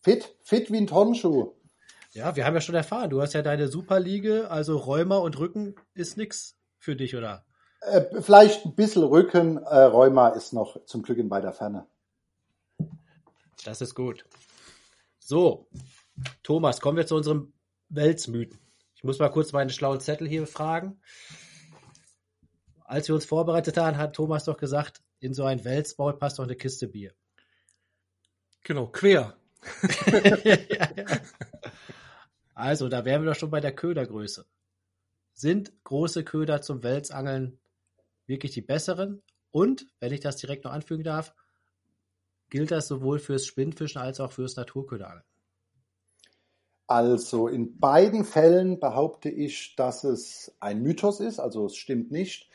[0.01, 1.53] Fit, fit wie ein Tonschuh.
[2.13, 5.75] Ja, wir haben ja schon erfahren, du hast ja deine Superliga, also Rheuma und Rücken
[5.93, 7.45] ist nix für dich, oder?
[7.81, 11.85] Äh, vielleicht ein bisschen Rücken, äh, Rheuma ist noch zum Glück in weiter Ferne.
[13.65, 14.25] Das ist gut.
[15.19, 15.67] So,
[16.41, 17.53] Thomas, kommen wir zu unserem
[17.89, 18.66] Weltsmythen.
[18.97, 20.99] Ich muss mal kurz meinen schlauen Zettel hier fragen.
[22.83, 26.43] Als wir uns vorbereitet haben, hat Thomas doch gesagt, in so ein Welsmaul passt doch
[26.43, 27.13] eine Kiste Bier.
[28.63, 29.37] Genau, quer.
[30.07, 31.05] ja, ja.
[32.55, 34.47] Also, da wären wir doch schon bei der Ködergröße.
[35.33, 37.59] Sind große Köder zum Welsangeln
[38.25, 39.21] wirklich die besseren?
[39.51, 41.35] Und, wenn ich das direkt noch anfügen darf,
[42.49, 45.23] gilt das sowohl fürs Spinnfischen als auch fürs Naturköderangeln?
[46.87, 52.49] Also in beiden Fällen behaupte ich, dass es ein Mythos ist, also es stimmt nicht.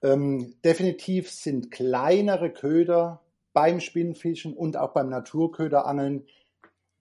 [0.00, 3.20] Ähm, definitiv sind kleinere Köder
[3.52, 6.28] beim Spinnfischen und auch beim Naturköderangeln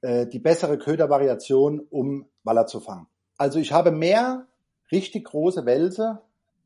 [0.01, 3.05] äh, die bessere Ködervariation, um Waller zu fangen.
[3.38, 4.47] Also ich habe mehr
[4.91, 6.24] richtig große Wälse,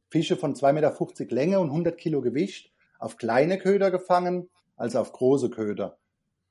[0.10, 5.12] Fische von 2,50 Meter Länge und 100 Kilo Gewicht auf kleine Köder gefangen als auf
[5.12, 5.98] große Köder.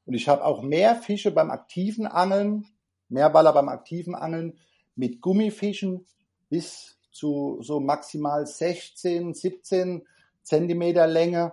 [0.05, 2.67] Und ich habe auch mehr Fische beim aktiven Angeln
[3.11, 4.59] Meerballer beim aktiven Angeln
[4.95, 6.07] mit Gummifischen
[6.49, 10.07] bis zu so maximal 16, 17
[10.43, 11.53] Zentimeter Länge,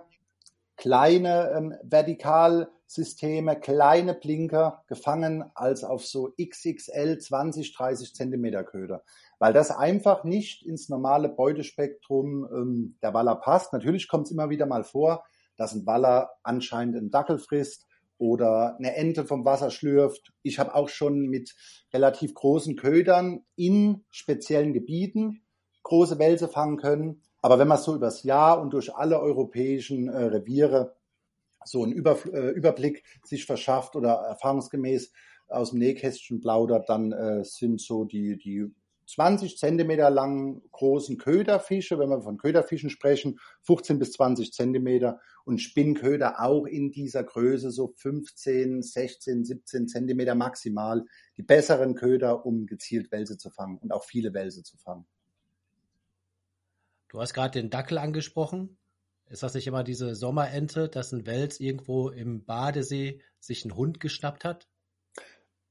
[0.76, 9.02] kleine ähm, Vertikalsysteme, kleine Blinker gefangen als auf so XXL 20, 30 Zentimeter Köder.
[9.38, 13.72] Weil das einfach nicht ins normale Beutespektrum ähm, der Waller passt.
[13.72, 15.24] Natürlich kommt es immer wieder mal vor,
[15.56, 17.87] dass ein Waller anscheinend einen Dackel frisst
[18.18, 20.32] oder eine Ente vom Wasser schlürft.
[20.42, 21.54] Ich habe auch schon mit
[21.92, 25.42] relativ großen Ködern in speziellen Gebieten
[25.88, 27.22] große Wälse fangen können.
[27.40, 30.96] Aber wenn man so übers Jahr und durch alle europäischen äh, Reviere
[31.64, 35.12] so einen Über, äh, Überblick sich verschafft oder erfahrungsgemäß
[35.48, 38.66] aus dem Nähkästchen plaudert, dann äh, sind so die, die
[39.08, 45.58] 20 Zentimeter langen großen Köderfische, wenn wir von Köderfischen sprechen, 15 bis 20 Zentimeter und
[45.62, 51.04] Spinnköder auch in dieser Größe, so 15, 16, 17 Zentimeter maximal.
[51.38, 55.06] Die besseren Köder, um gezielt Wälse zu fangen und auch viele Wälse zu fangen.
[57.08, 58.76] Du hast gerade den Dackel angesprochen.
[59.30, 64.00] Ist das nicht immer diese Sommerente, dass ein Wels irgendwo im Badesee sich einen Hund
[64.00, 64.68] geschnappt hat?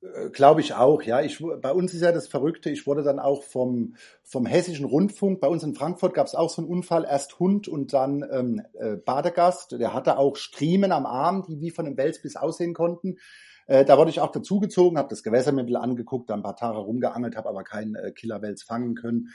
[0.02, 1.22] Äh, Glaube ich auch, ja.
[1.22, 5.40] Ich, bei uns ist ja das Verrückte, ich wurde dann auch vom, vom Hessischen Rundfunk,
[5.40, 8.62] bei uns in Frankfurt gab es auch so einen Unfall, erst Hund und dann ähm,
[8.74, 9.74] äh, Badegast.
[9.74, 13.18] Der hatte auch Striemen am Arm, die wie von einem Welsbiss aussehen konnten.
[13.68, 16.44] Äh, da wurde ich auch dazugezogen, habe das Gewässer mir ein bisschen angeguckt, da ein
[16.44, 19.30] paar Tage rumgeangelt, habe aber keinen äh, Killerwels fangen können.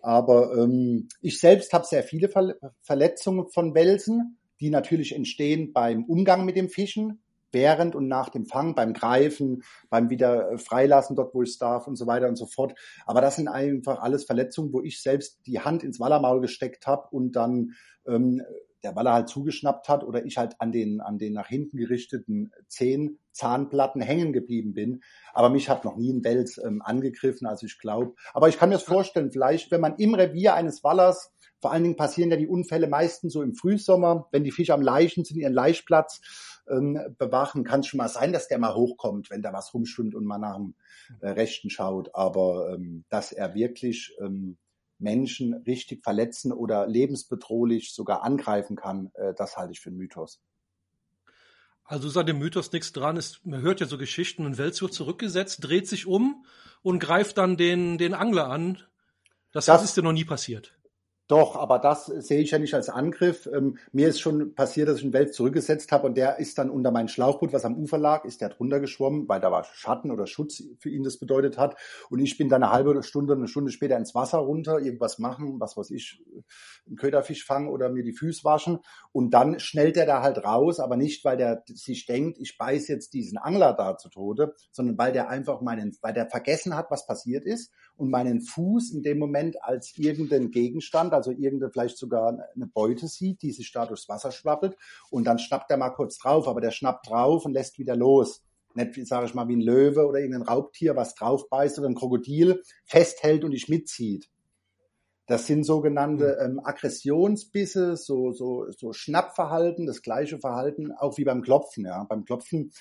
[0.00, 6.04] Aber ähm, ich selbst habe sehr viele Ver Verletzungen von Welsen, die natürlich entstehen beim
[6.04, 7.20] Umgang mit dem Fischen,
[7.52, 11.86] während und nach dem Fang, beim Greifen, beim wieder äh, freilassen dort, wo ich darf
[11.86, 12.74] und so weiter und so fort.
[13.06, 17.08] Aber das sind einfach alles Verletzungen, wo ich selbst die Hand ins Wallermaul gesteckt habe
[17.10, 17.72] und dann
[18.06, 18.42] ähm,
[18.82, 22.52] der Waller halt zugeschnappt hat oder ich halt an den, an den nach hinten gerichteten
[22.68, 25.02] Zehen, Zahnplatten hängen geblieben bin.
[25.32, 28.14] Aber mich hat noch nie ein Wels ähm, angegriffen, also ich glaube.
[28.34, 31.82] Aber ich kann mir das vorstellen, vielleicht, wenn man im Revier eines Wallers vor allen
[31.82, 35.38] Dingen passieren ja die Unfälle meistens so im Frühsommer, wenn die Fische am Leichen sind,
[35.38, 36.20] ihren Laichplatz
[36.70, 40.14] ähm, bewachen, kann es schon mal sein, dass der mal hochkommt, wenn da was rumschwimmt
[40.14, 40.74] und man nach dem
[41.20, 42.14] äh, Rechten schaut.
[42.14, 44.58] Aber ähm, dass er wirklich ähm,
[44.98, 50.40] Menschen richtig verletzen oder lebensbedrohlich sogar angreifen kann, äh, das halte ich für einen Mythos.
[51.84, 54.92] Also seit dem Mythos nichts dran ist, man hört ja so Geschichten, ein Wels wird
[54.92, 56.44] zurückgesetzt, dreht sich um
[56.82, 58.82] und greift dann den, den Angler an.
[59.52, 60.77] Das, das ist dir noch nie passiert.
[61.28, 63.46] Doch, aber das sehe ich ja nicht als Angriff.
[63.52, 66.70] Ähm, mir ist schon passiert, dass ich einen Wels zurückgesetzt habe und der ist dann
[66.70, 70.10] unter mein Schlauchboot, was am Ufer lag, ist der drunter geschwommen, weil da war Schatten
[70.10, 71.76] oder Schutz für ihn das bedeutet hat.
[72.08, 75.60] Und ich bin dann eine halbe Stunde, eine Stunde später ins Wasser runter, irgendwas machen,
[75.60, 76.24] was weiß ich,
[76.86, 78.78] einen Köderfisch fangen oder mir die Füße waschen.
[79.12, 82.88] Und dann schnellt der da halt raus, aber nicht, weil der sich denkt, ich beiß
[82.88, 86.90] jetzt diesen Angler da zu Tode, sondern weil der einfach meinen, weil der vergessen hat,
[86.90, 91.98] was passiert ist und meinen Fuß in dem Moment als irgendein Gegenstand, also irgendeine vielleicht
[91.98, 94.76] sogar eine Beute sieht, die sich da durchs Wasser schwappelt
[95.10, 98.42] und dann schnappt er mal kurz drauf, aber der schnappt drauf und lässt wieder los.
[98.74, 101.96] Nicht, sage ich mal, wie ein Löwe oder irgendein Raubtier, was drauf beißt oder ein
[101.96, 104.30] Krokodil festhält und dich mitzieht.
[105.26, 106.52] Das sind sogenannte hm.
[106.52, 111.84] ähm, Aggressionsbisse, so, so, so Schnappverhalten, das gleiche Verhalten, auch wie beim Klopfen.
[111.84, 112.04] Ja.
[112.04, 112.72] Beim Klopfen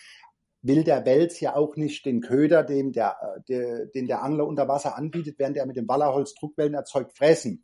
[0.67, 4.45] will der Wels ja auch nicht den Köder, dem der, äh, der, den der Angler
[4.45, 7.63] unter Wasser anbietet, während er mit dem Wallerholz Druckwellen erzeugt, fressen.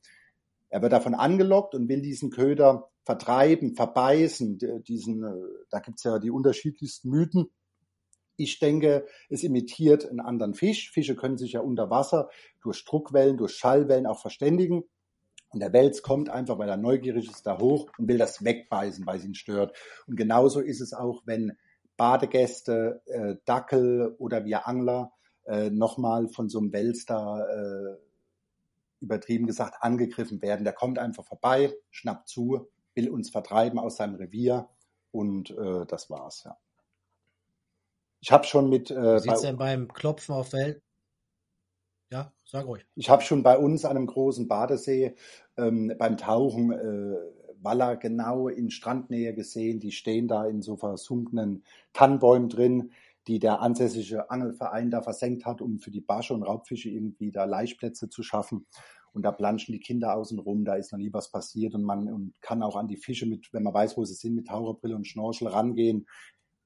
[0.69, 4.83] Er wird davon angelockt und will diesen Köder vertreiben, verbeißen.
[4.87, 7.51] Diesen, äh, da gibt's ja die unterschiedlichsten Mythen.
[8.35, 10.89] Ich denke, es imitiert einen anderen Fisch.
[10.91, 12.29] Fische können sich ja unter Wasser
[12.61, 14.83] durch Druckwellen, durch Schallwellen auch verständigen.
[15.49, 19.05] Und der Wels kommt einfach, weil er neugierig ist, da hoch und will das wegbeißen,
[19.05, 19.77] weil es ihn stört.
[20.07, 21.55] Und genauso ist es auch, wenn
[22.03, 25.13] Badegäste, äh, Dackel oder wir Angler
[25.45, 26.69] äh, nochmal von so einem
[27.05, 27.97] da äh,
[28.99, 30.65] übertrieben gesagt angegriffen werden.
[30.65, 34.67] Der kommt einfach vorbei, schnappt zu, will uns vertreiben aus seinem Revier
[35.11, 36.57] und äh, das war's, ja.
[38.19, 38.91] Ich habe schon mit.
[38.91, 40.83] Äh, Wie sieht's denn beim Klopfen auf Welt?
[42.09, 42.85] Ja, sag ruhig.
[42.95, 45.15] Ich habe schon bei uns an einem großen Badesee
[45.55, 47.15] ähm, beim Tauchen äh,
[47.63, 49.79] Waller genau in Strandnähe gesehen.
[49.79, 52.91] Die stehen da in so versunkenen Tannenbäumen drin,
[53.27, 57.45] die der ansässige Angelverein da versenkt hat, um für die Barsche und Raubfische irgendwie da
[57.45, 58.65] Laichplätze zu schaffen.
[59.13, 62.11] Und da planschen die Kinder außen rum, da ist noch nie was passiert und man
[62.11, 64.95] und kann auch an die Fische mit, wenn man weiß, wo sie sind, mit Taucherbrille
[64.95, 66.07] und Schnorchel rangehen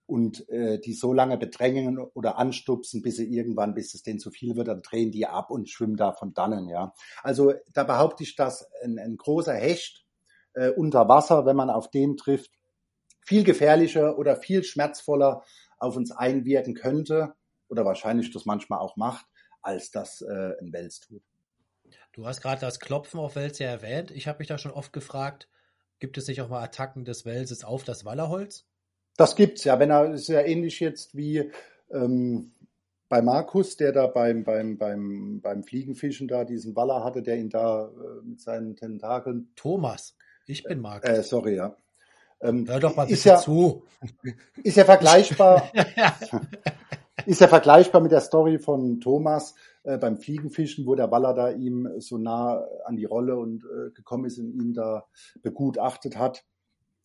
[0.06, 4.32] und äh, die so lange bedrängen oder anstupsen, bis sie irgendwann, bis es denen zu
[4.32, 6.94] viel wird, dann drehen die ab und schwimmen da von dannen, ja.
[7.22, 10.07] Also da behaupte ich, dass ein, ein großer Hecht
[10.58, 12.52] äh, unter Wasser, wenn man auf den trifft,
[13.26, 15.44] viel gefährlicher oder viel schmerzvoller
[15.80, 17.34] auf uns einwirken könnte
[17.68, 19.26] oder wahrscheinlich das manchmal auch macht,
[19.62, 21.22] als das äh, ein Wels tut.
[22.14, 24.12] Du hast gerade das Klopfen auf Wels ja erwähnt.
[24.12, 25.50] Ich habe mich da schon oft gefragt,
[26.00, 28.66] gibt es nicht auch mal Attacken des Welses auf das Wallerholz?
[29.18, 31.52] Das gibt's ja, wenn er ist ja ähnlich jetzt wie
[31.92, 32.54] ähm,
[33.10, 37.50] bei Markus, der da beim, beim, beim, beim Fliegenfischen da diesen Waller hatte, der ihn
[37.50, 39.52] da äh, mit seinen Tentakeln.
[39.56, 40.16] Thomas,
[40.48, 41.10] ich bin Markus.
[41.10, 41.76] Äh, sorry, ja.
[42.42, 43.84] Ähm, Hör doch mal ist ja, zu.
[44.64, 45.72] Ist ja vergleichbar.
[47.26, 51.52] ist ja vergleichbar mit der Story von Thomas äh, beim Fliegenfischen, wo der Waller da
[51.52, 55.06] ihm so nah an die Rolle und äh, gekommen ist und ihn da
[55.42, 56.46] begutachtet hat.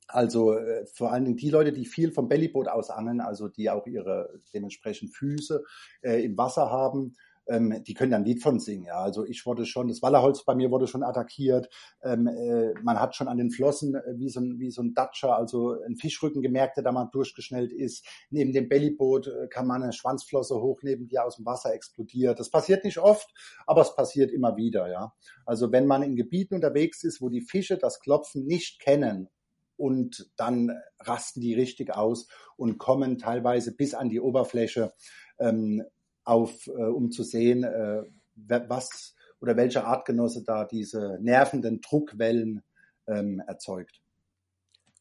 [0.08, 3.70] Also äh, vor allen Dingen die Leute, die viel vom Bellyboot aus angeln, also die
[3.70, 5.64] auch ihre dementsprechend Füße
[6.02, 7.14] äh, im Wasser haben,
[7.46, 8.86] ähm, die können dann ein Lied von singen.
[8.86, 9.00] Ja.
[9.00, 11.68] Also ich wurde schon, das Wallerholz bei mir wurde schon attackiert.
[12.02, 14.94] Ähm, äh, man hat schon an den Flossen äh, wie so ein, wie so ein
[14.94, 18.06] Datscher, also ein Fischrücken gemerkt, der da mal durchgeschnellt ist.
[18.30, 22.38] Neben dem Bellyboot äh, kann man eine Schwanzflosse hochnehmen, die aus dem Wasser explodiert.
[22.38, 23.32] Das passiert nicht oft,
[23.66, 24.90] aber es passiert immer wieder.
[24.90, 25.14] Ja.
[25.46, 29.28] Also wenn man in Gebieten unterwegs ist, wo die Fische das Klopfen nicht kennen
[29.76, 30.70] und dann
[31.00, 34.92] rasten die richtig aus und kommen teilweise bis an die Oberfläche,
[35.38, 35.82] ähm,
[36.24, 38.02] auf, äh, um zu sehen, äh,
[38.36, 42.62] was oder welche Artgenosse da diese nervenden Druckwellen
[43.06, 44.00] ähm, erzeugt.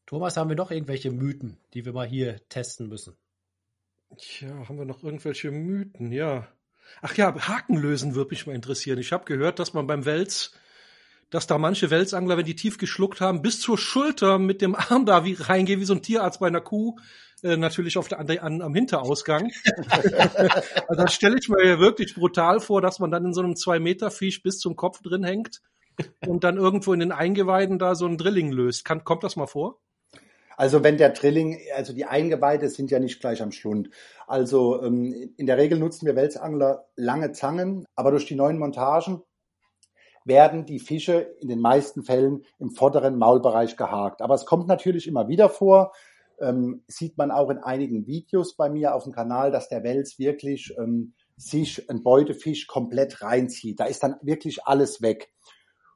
[0.05, 3.15] Thomas, haben wir noch irgendwelche Mythen, die wir mal hier testen müssen?
[4.17, 6.11] Tja, haben wir noch irgendwelche Mythen?
[6.11, 6.47] Ja.
[7.01, 8.99] Ach ja, Haken lösen würde mich mal interessieren.
[8.99, 10.53] Ich habe gehört, dass man beim Wels
[11.31, 15.05] dass da manche Welsangler, wenn die tief geschluckt haben, bis zur Schulter mit dem Arm
[15.05, 16.97] da wie reingehen, wie so ein Tierarzt bei einer Kuh,
[17.41, 19.49] äh, natürlich auf der, an, am Hinterausgang.
[19.89, 23.79] also das stelle ich mir wirklich brutal vor, dass man dann in so einem zwei
[23.79, 25.61] Meter Fisch bis zum Kopf drin hängt
[26.27, 28.85] und dann irgendwo in den Eingeweiden da so ein Drilling löst.
[28.85, 29.79] Kann, kommt das mal vor?
[30.57, 33.89] Also wenn der Drilling, also die Eingeweide sind ja nicht gleich am Schlund.
[34.27, 39.23] Also ähm, in der Regel nutzen wir Welsangler lange Zangen, aber durch die neuen Montagen
[40.25, 44.21] werden die Fische in den meisten Fällen im vorderen Maulbereich gehakt.
[44.21, 45.93] Aber es kommt natürlich immer wieder vor,
[46.39, 50.19] ähm, sieht man auch in einigen Videos bei mir auf dem Kanal, dass der Wels
[50.19, 53.79] wirklich ähm, sich ein Beutefisch komplett reinzieht.
[53.79, 55.31] Da ist dann wirklich alles weg.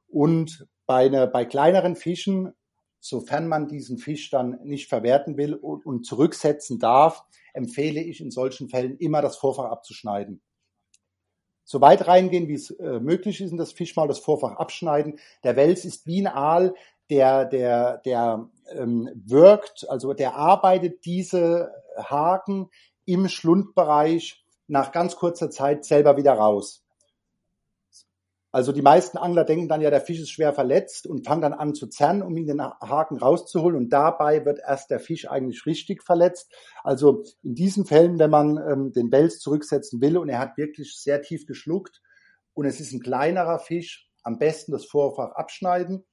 [0.07, 2.53] Und bei, ne, bei kleineren Fischen,
[2.99, 7.23] sofern man diesen Fisch dann nicht verwerten will und, und zurücksetzen darf,
[7.53, 10.41] empfehle ich in solchen Fällen immer das Vorfach abzuschneiden
[11.65, 15.19] so weit reingehen, wie es äh, möglich ist in das Fischmaul, das Vorfach abschneiden.
[15.43, 16.75] Der Wels ist wie ein Aal,
[17.09, 22.69] der, der, der ähm, wirkt, also der arbeitet diese Haken
[23.05, 26.84] im Schlundbereich nach ganz kurzer Zeit selber wieder raus.
[28.55, 31.51] Also die meisten Angler denken dann ja, der Fisch ist schwer verletzt und fangen dann
[31.51, 33.75] an zu zerren, um ihn den Haken rauszuholen.
[33.75, 36.53] Und dabei wird erst der Fisch eigentlich richtig verletzt.
[36.81, 40.95] Also in diesen Fällen, wenn man ähm, den Wels zurücksetzen will und er hat wirklich
[40.95, 42.01] sehr tief geschluckt
[42.53, 46.05] und es ist ein kleinerer Fisch, am besten das Vorfach abschneiden.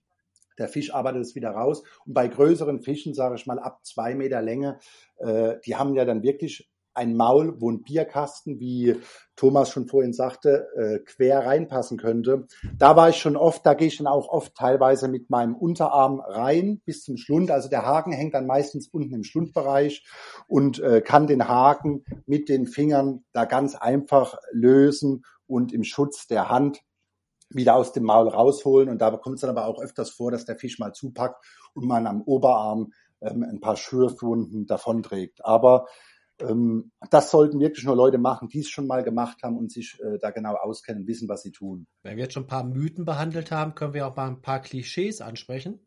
[0.59, 1.85] Der Fisch arbeitet es wieder raus.
[2.05, 4.81] Und bei größeren Fischen, sage ich mal, ab zwei Meter Länge,
[5.19, 8.97] äh, die haben ja dann wirklich ein Maul, wo ein Bierkasten, wie
[9.37, 12.47] Thomas schon vorhin sagte, äh, quer reinpassen könnte.
[12.77, 16.21] Da war ich schon oft, da gehe ich dann auch oft teilweise mit meinem Unterarm
[16.21, 17.51] rein bis zum Schlund.
[17.51, 20.05] Also der Haken hängt dann meistens unten im Schlundbereich
[20.47, 26.27] und äh, kann den Haken mit den Fingern da ganz einfach lösen und im Schutz
[26.27, 26.83] der Hand
[27.55, 28.89] wieder aus dem Maul rausholen.
[28.89, 31.87] Und da kommt es dann aber auch öfters vor, dass der Fisch mal zupackt und
[31.87, 35.45] man am Oberarm ähm, ein paar Schürfwunden davonträgt.
[35.45, 35.87] Aber
[37.11, 40.19] das sollten wirklich nur Leute machen, die es schon mal gemacht haben und sich äh,
[40.19, 41.87] da genau auskennen, wissen, was sie tun.
[42.03, 44.61] Wenn wir jetzt schon ein paar Mythen behandelt haben, können wir auch mal ein paar
[44.61, 45.81] Klischees ansprechen.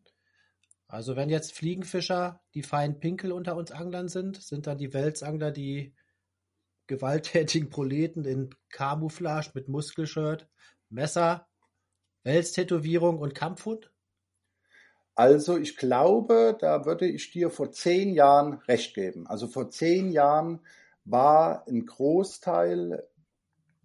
[0.87, 5.51] Also wenn jetzt Fliegenfischer die feinen Pinkel unter uns Anglern sind, sind dann die Welsangler
[5.51, 5.95] die
[6.87, 10.47] gewalttätigen Proleten in Camouflage mit Muskelshirt,
[10.89, 11.47] Messer,
[12.23, 13.91] Welstätowierung und Kampfhund?
[15.15, 19.27] Also ich glaube, da würde ich dir vor zehn Jahren recht geben.
[19.27, 20.59] Also vor zehn Jahren
[21.05, 23.07] war ein Großteil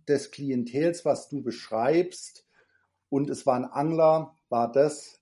[0.09, 2.45] des Klientels, was du beschreibst,
[3.11, 5.21] und es waren Angler, war das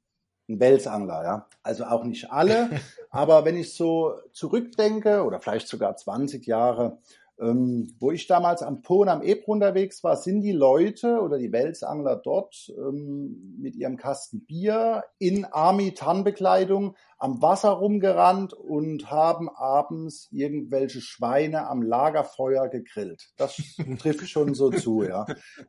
[0.48, 1.48] ein Welsangler, ja.
[1.62, 2.70] Also auch nicht alle,
[3.11, 6.98] aber wenn ich so zurückdenke oder vielleicht sogar 20 Jahre,
[7.41, 11.39] ähm, wo ich damals am Po und am Ebro unterwegs war, sind die Leute oder
[11.39, 19.49] die Welsangler dort ähm, mit ihrem Kasten Bier in Army-Tarnbekleidung am Wasser rumgerannt und haben
[19.49, 23.30] abends irgendwelche Schweine am Lagerfeuer gegrillt.
[23.36, 23.57] Das
[24.01, 25.26] trifft schon so zu, ja.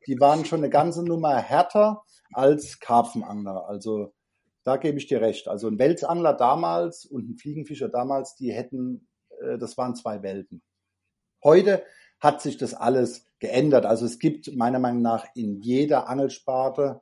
[0.07, 2.01] Die waren schon eine ganze Nummer härter
[2.33, 3.67] als Karpfenangler.
[3.67, 4.13] Also
[4.63, 5.47] da gebe ich dir recht.
[5.47, 9.07] Also ein Welsangler damals und ein Fliegenfischer damals, die hätten,
[9.41, 10.61] äh, das waren zwei Welten.
[11.43, 11.83] Heute
[12.19, 13.85] hat sich das alles geändert.
[13.85, 17.01] Also es gibt meiner Meinung nach in jeder Angelsparte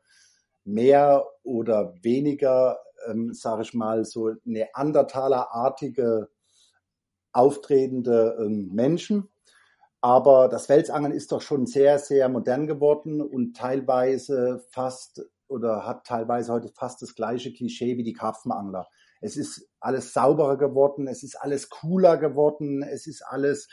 [0.63, 6.29] mehr oder weniger, ähm, sage ich mal, so Neandertaler-artige
[7.31, 9.29] auftretende ähm, Menschen.
[10.01, 16.05] Aber das Welsangeln ist doch schon sehr, sehr modern geworden und teilweise fast oder hat
[16.05, 18.87] teilweise heute fast das gleiche Klischee wie die Karpfenangler.
[19.21, 23.67] Es ist alles sauberer geworden, es ist alles cooler geworden, es ist alles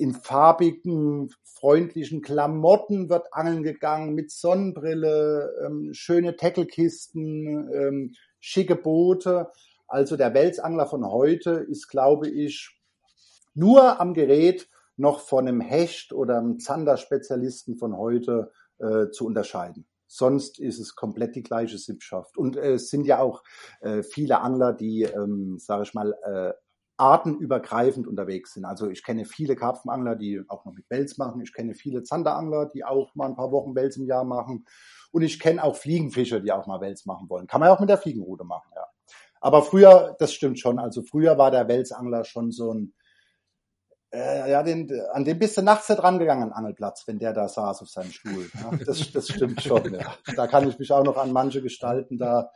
[0.00, 9.50] in farbigen, freundlichen Klamotten wird angeln gegangen, mit Sonnenbrille, ähm, schöne Tackelkisten, ähm, schicke Boote.
[9.86, 12.70] Also der Welsangler von heute ist, glaube ich,
[13.54, 19.86] nur am Gerät noch von einem Hecht oder einem Zander-Spezialisten von heute äh, zu unterscheiden.
[20.06, 22.36] Sonst ist es komplett die gleiche Sippschaft.
[22.36, 23.42] Und äh, es sind ja auch
[23.80, 26.52] äh, viele Angler, die, ähm, sage ich mal, äh,
[27.00, 28.64] artenübergreifend unterwegs sind.
[28.64, 31.40] Also ich kenne viele Karpfenangler, die auch noch mit Wels machen.
[31.40, 34.66] Ich kenne viele Zanderangler, die auch mal ein paar Wochen Wels im Jahr machen.
[35.10, 37.46] Und ich kenne auch Fliegenfischer, die auch mal Wels machen wollen.
[37.46, 38.86] Kann man ja auch mit der Fliegenrute machen, ja.
[39.40, 42.92] Aber früher, das stimmt schon, also früher war der Welsangler schon so ein,
[44.12, 47.48] äh, ja, den, an dem bist du nachts nicht rangegangen, an Angelplatz, wenn der da
[47.48, 48.50] saß auf seinem Stuhl.
[48.54, 50.14] Ja, das, das stimmt schon, ja.
[50.36, 52.50] Da kann ich mich auch noch an manche Gestalten da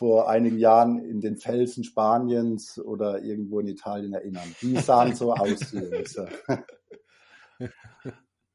[0.00, 4.56] vor einigen Jahren in den Felsen Spaniens oder irgendwo in Italien erinnern.
[4.62, 5.60] Die sahen so aus.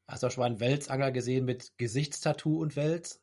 [0.08, 3.22] Hast du auch schon mal einen Welsanger gesehen mit Gesichtstattoo und Wels?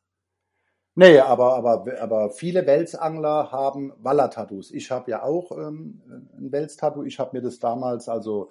[0.96, 4.70] Nee, aber, aber, aber viele Welsangler haben Wallertattoos.
[4.70, 6.04] Ich habe ja auch ähm,
[6.38, 7.02] ein Welstattoo.
[7.04, 8.50] Ich habe mir das damals also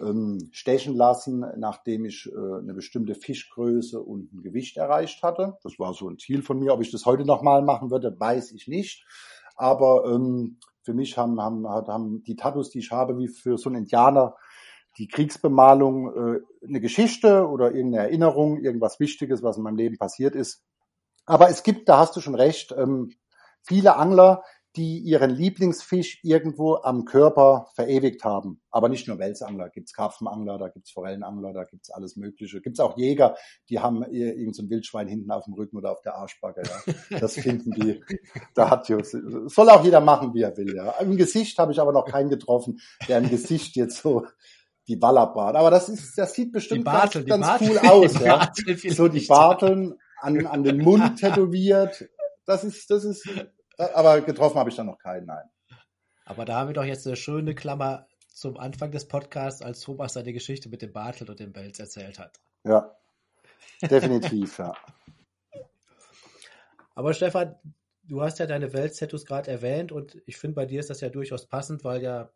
[0.00, 5.56] ähm, stechen lassen, nachdem ich äh, eine bestimmte Fischgröße und ein Gewicht erreicht hatte.
[5.62, 6.72] Das war so ein Ziel von mir.
[6.72, 9.06] Ob ich das heute nochmal machen würde, weiß ich nicht.
[9.54, 13.68] Aber ähm, für mich haben, haben, haben die Tattoos, die ich habe, wie für so
[13.68, 14.34] einen Indianer,
[14.96, 20.34] die Kriegsbemalung äh, eine Geschichte oder irgendeine Erinnerung, irgendwas Wichtiges, was in meinem Leben passiert
[20.34, 20.64] ist.
[21.28, 23.12] Aber es gibt, da hast du schon recht, ähm,
[23.62, 24.42] viele Angler,
[24.76, 28.60] die ihren Lieblingsfisch irgendwo am Körper verewigt haben.
[28.70, 32.60] Aber nicht nur Welsangler, gibt's Karpfenangler, da gibt's Forellenangler, da gibt's alles Mögliche.
[32.60, 33.36] Gibt's auch Jäger,
[33.68, 36.62] die haben irgend so ein Wildschwein hinten auf dem Rücken oder auf der Arschbacke.
[37.10, 37.18] Ja.
[37.18, 38.02] Das finden die.
[38.54, 40.74] Da hat soll auch jeder machen, wie er will.
[40.74, 40.92] Ja.
[41.00, 44.26] Im Gesicht habe ich aber noch keinen getroffen, der im Gesicht jetzt so
[44.86, 45.56] die Wallerbart.
[45.56, 48.20] Aber das ist, das sieht bestimmt Bartel, ganz, ganz cool aus.
[48.20, 48.52] Ja.
[48.90, 52.08] So die Barteln an, an den Mund tätowiert.
[52.46, 53.28] Das ist, das ist,
[53.76, 55.48] aber getroffen habe ich dann noch keinen, nein.
[56.24, 60.12] Aber da haben wir doch jetzt eine schöne Klammer zum Anfang des Podcasts, als Thomas
[60.12, 62.40] seine Geschichte mit dem Bartel und dem Belz erzählt hat.
[62.64, 62.96] Ja,
[63.82, 64.74] definitiv, ja.
[66.94, 67.56] Aber Stefan,
[68.02, 71.08] du hast ja deine Wels-Tattoos gerade erwähnt und ich finde, bei dir ist das ja
[71.08, 72.30] durchaus passend, weil ja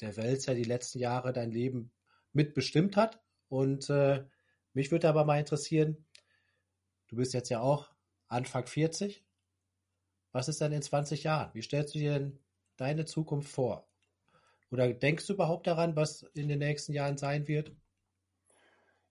[0.00, 1.92] der Wels ja die letzten Jahre dein Leben
[2.32, 3.20] mitbestimmt hat.
[3.48, 4.24] Und äh,
[4.72, 6.06] mich würde aber mal interessieren,
[7.14, 7.92] Du bist jetzt ja auch
[8.26, 9.24] Anfang 40.
[10.32, 11.48] Was ist denn in 20 Jahren?
[11.54, 12.40] Wie stellst du dir denn
[12.76, 13.86] deine Zukunft vor?
[14.72, 17.70] Oder denkst du überhaupt daran, was in den nächsten Jahren sein wird?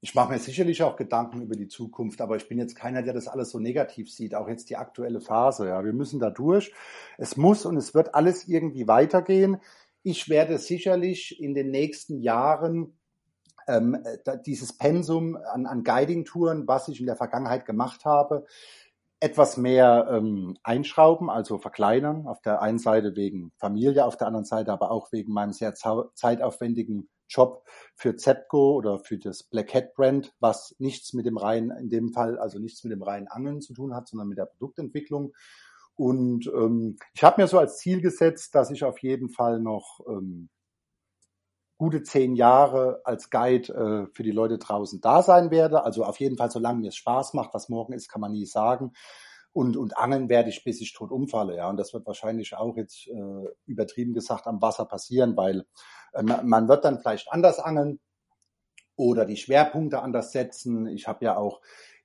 [0.01, 3.13] Ich mache mir sicherlich auch Gedanken über die Zukunft, aber ich bin jetzt keiner, der
[3.13, 4.35] das alles so negativ sieht.
[4.35, 5.69] Auch jetzt die aktuelle Phase.
[5.69, 6.73] Ja, wir müssen da durch.
[7.17, 9.61] Es muss und es wird alles irgendwie weitergehen.
[10.01, 12.97] Ich werde sicherlich in den nächsten Jahren
[13.67, 13.97] ähm,
[14.45, 18.45] dieses Pensum an, an Guiding-Touren, was ich in der Vergangenheit gemacht habe,
[19.19, 22.27] etwas mehr ähm, einschrauben, also verkleinern.
[22.27, 25.73] Auf der einen Seite wegen Familie, auf der anderen Seite aber auch wegen meinem sehr
[25.73, 27.63] zeitaufwendigen Job
[27.95, 32.11] für Zepco oder für das Black Hat Brand, was nichts mit dem reinen, in dem
[32.11, 35.33] Fall also nichts mit dem reinen Angeln zu tun hat, sondern mit der Produktentwicklung.
[35.95, 40.01] Und ähm, ich habe mir so als Ziel gesetzt, dass ich auf jeden Fall noch
[40.07, 40.49] ähm,
[41.83, 45.83] gute zehn Jahre als Guide äh, für die Leute draußen da sein werde.
[45.83, 48.45] Also auf jeden Fall, solange mir es Spaß macht, was morgen ist, kann man nie
[48.45, 48.93] sagen.
[49.51, 51.57] Und, und angeln werde ich, bis ich tot umfalle.
[51.57, 55.65] Ja, und das wird wahrscheinlich auch jetzt äh, übertrieben gesagt am Wasser passieren, weil
[56.13, 57.99] äh, man wird dann vielleicht anders angeln
[58.95, 60.87] oder die Schwerpunkte anders setzen.
[60.87, 61.59] Ich habe ja auch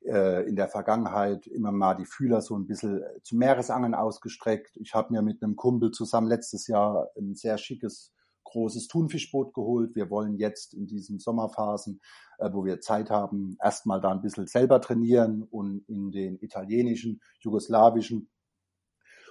[0.04, 4.76] äh, in der Vergangenheit immer mal die Fühler so ein bisschen zum Meeresangeln ausgestreckt.
[4.78, 8.12] Ich habe mir mit einem Kumpel zusammen letztes Jahr ein sehr schickes
[8.50, 9.94] großes Thunfischboot geholt.
[9.94, 12.00] Wir wollen jetzt in diesen Sommerphasen,
[12.38, 17.20] äh, wo wir Zeit haben, erstmal da ein bisschen selber trainieren und in den italienischen,
[17.40, 18.28] jugoslawischen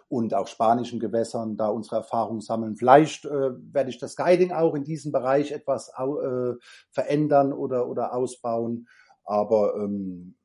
[0.09, 2.77] und auch spanischen Gewässern da unsere Erfahrungen sammeln.
[2.77, 6.53] Vielleicht äh, werde ich das Guiding auch in diesem Bereich etwas äh,
[6.91, 8.87] verändern oder, oder ausbauen.
[9.25, 10.37] Aber ähm,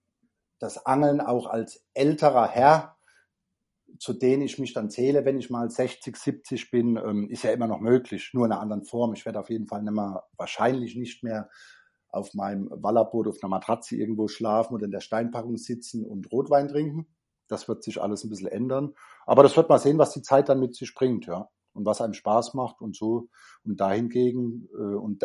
[0.58, 2.91] das Angeln auch als älterer Herr
[4.02, 7.52] zu denen ich mich dann zähle, wenn ich mal 60, 70 bin, ähm, ist ja
[7.52, 9.12] immer noch möglich, nur in einer anderen Form.
[9.12, 11.48] Ich werde auf jeden Fall nicht mehr, wahrscheinlich nicht mehr
[12.08, 16.66] auf meinem Wallerboot auf einer Matratze irgendwo schlafen oder in der Steinpackung sitzen und Rotwein
[16.66, 17.06] trinken.
[17.46, 18.92] Das wird sich alles ein bisschen ändern.
[19.24, 21.48] Aber das wird mal sehen, was die Zeit dann mit sich bringt, ja.
[21.72, 23.28] Und was einem Spaß macht und so.
[23.62, 25.24] Und dahingegen, äh, und,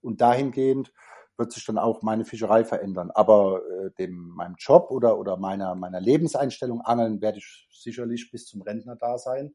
[0.00, 0.92] und dahingehend
[1.38, 3.10] wird sich dann auch meine Fischerei verändern.
[3.10, 8.46] Aber äh, dem meinem Job oder oder meiner meiner Lebenseinstellung Angeln werde ich sicherlich bis
[8.46, 9.54] zum Rentnerdasein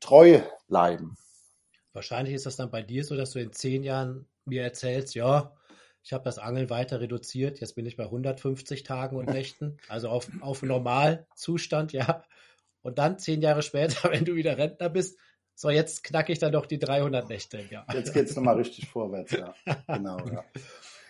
[0.00, 1.16] treu bleiben.
[1.92, 5.54] Wahrscheinlich ist das dann bei dir so, dass du in zehn Jahren mir erzählst, ja,
[6.02, 7.60] ich habe das Angeln weiter reduziert.
[7.60, 12.24] Jetzt bin ich bei 150 Tagen und Nächten, also auf, auf Normalzustand, ja.
[12.82, 15.18] Und dann zehn Jahre später, wenn du wieder Rentner bist,
[15.54, 17.86] so jetzt knacke ich dann doch die 300 Nächte im Jahr.
[17.94, 19.54] Jetzt geht's nochmal richtig vorwärts, ja.
[19.86, 20.44] Genau, ja.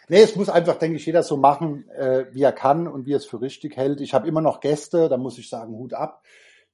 [0.08, 3.14] Nee, es muss einfach, denke ich, jeder so machen, äh, wie er kann und wie
[3.14, 4.00] er es für richtig hält.
[4.00, 6.22] Ich habe immer noch Gäste, da muss ich sagen, Hut ab.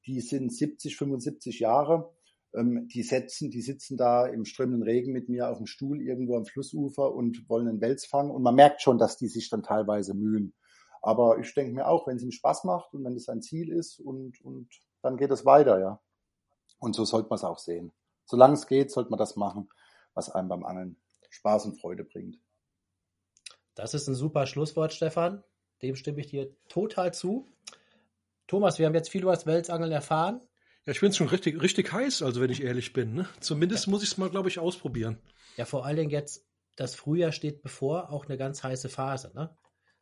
[0.06, 2.12] Die sind 70, 75 Jahre.
[2.54, 6.36] Ähm, die setzen, die sitzen da im strömenden Regen mit mir auf dem Stuhl irgendwo
[6.36, 8.32] am Flussufer und wollen einen Wels fangen.
[8.32, 10.52] Und man merkt schon, dass die sich dann teilweise mühen.
[11.02, 13.72] Aber ich denke mir auch, wenn es ihnen Spaß macht und wenn es ein Ziel
[13.72, 14.68] ist und, und
[15.02, 16.00] dann geht es weiter, ja.
[16.78, 17.92] Und so sollte man es auch sehen.
[18.24, 19.68] Solange es geht, sollte man das machen,
[20.14, 20.96] was einem beim Angeln
[21.30, 22.38] Spaß und Freude bringt.
[23.74, 25.42] Das ist ein super Schlusswort, Stefan.
[25.82, 27.48] Dem stimme ich dir total zu.
[28.46, 30.40] Thomas, wir haben jetzt viel über das Welsangeln erfahren.
[30.86, 33.14] Ja, ich bin schon richtig, richtig heiß, also wenn ich ehrlich bin.
[33.14, 33.28] Ne?
[33.40, 33.90] Zumindest ja.
[33.90, 35.18] muss ich es mal, glaube ich, ausprobieren.
[35.56, 36.46] Ja, vor allen Dingen jetzt,
[36.76, 39.32] das Frühjahr steht bevor, auch eine ganz heiße Phase.
[39.34, 39.56] Ne?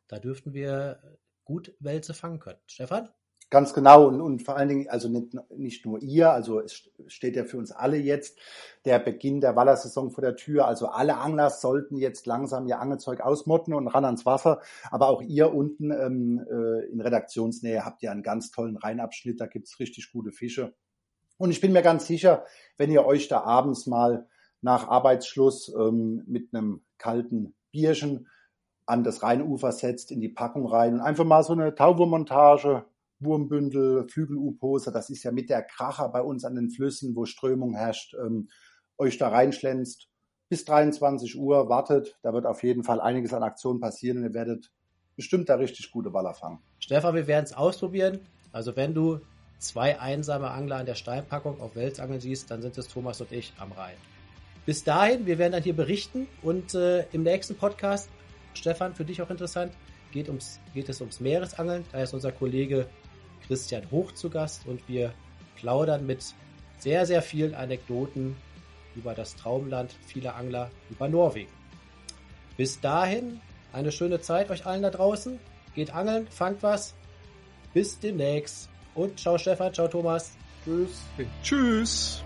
[0.07, 2.59] Da dürften wir gut Wälze fangen können.
[2.65, 3.09] Stefan?
[3.51, 7.35] Ganz genau und, und vor allen Dingen, also nicht, nicht nur ihr, also es steht
[7.35, 8.37] ja für uns alle jetzt
[8.85, 10.67] der Beginn der Wallersaison vor der Tür.
[10.67, 14.61] Also alle Angler sollten jetzt langsam ihr Angelzeug ausmotten und ran ans Wasser.
[14.91, 19.47] Aber auch ihr unten ähm, äh, in Redaktionsnähe habt ihr einen ganz tollen Rheinabschnitt, da
[19.47, 20.75] gibt's richtig gute Fische.
[21.37, 22.45] Und ich bin mir ganz sicher,
[22.77, 24.27] wenn ihr euch da abends mal
[24.61, 28.27] nach Arbeitsschluss ähm, mit einem kalten Bierchen
[28.85, 32.85] an das Rheinufer setzt, in die Packung rein und einfach mal so eine Tauwurmmontage
[33.19, 37.75] Wurmbündel, Flügel-U-Pose, das ist ja mit der Kracher bei uns an den Flüssen, wo Strömung
[37.75, 38.49] herrscht, ähm,
[38.97, 40.07] euch da reinschlänzt.
[40.49, 44.33] Bis 23 Uhr wartet, da wird auf jeden Fall einiges an Aktionen passieren und ihr
[44.33, 44.71] werdet
[45.15, 46.59] bestimmt da richtig gute Baller fangen.
[46.79, 48.19] Stefan, wir werden es ausprobieren.
[48.51, 49.19] Also wenn du
[49.59, 53.53] zwei einsame Angler an der Steinpackung auf Welsangeln siehst, dann sind es Thomas und ich
[53.59, 53.97] am Rhein.
[54.65, 58.09] Bis dahin, wir werden dann hier berichten und äh, im nächsten Podcast,
[58.53, 59.73] Stefan, für dich auch interessant,
[60.11, 61.85] geht, ums, geht es ums Meeresangeln.
[61.91, 62.87] Da ist unser Kollege
[63.47, 65.13] Christian Hoch zu Gast und wir
[65.55, 66.23] plaudern mit
[66.77, 68.35] sehr, sehr vielen Anekdoten
[68.95, 71.51] über das Traumland vieler Angler, über Norwegen.
[72.57, 75.39] Bis dahin eine schöne Zeit euch allen da draußen.
[75.75, 76.95] Geht angeln, fangt was.
[77.73, 78.69] Bis demnächst.
[78.95, 80.31] Und ciao Stefan, ciao Thomas.
[80.65, 81.05] Tschüss.
[81.43, 82.23] Tschüss.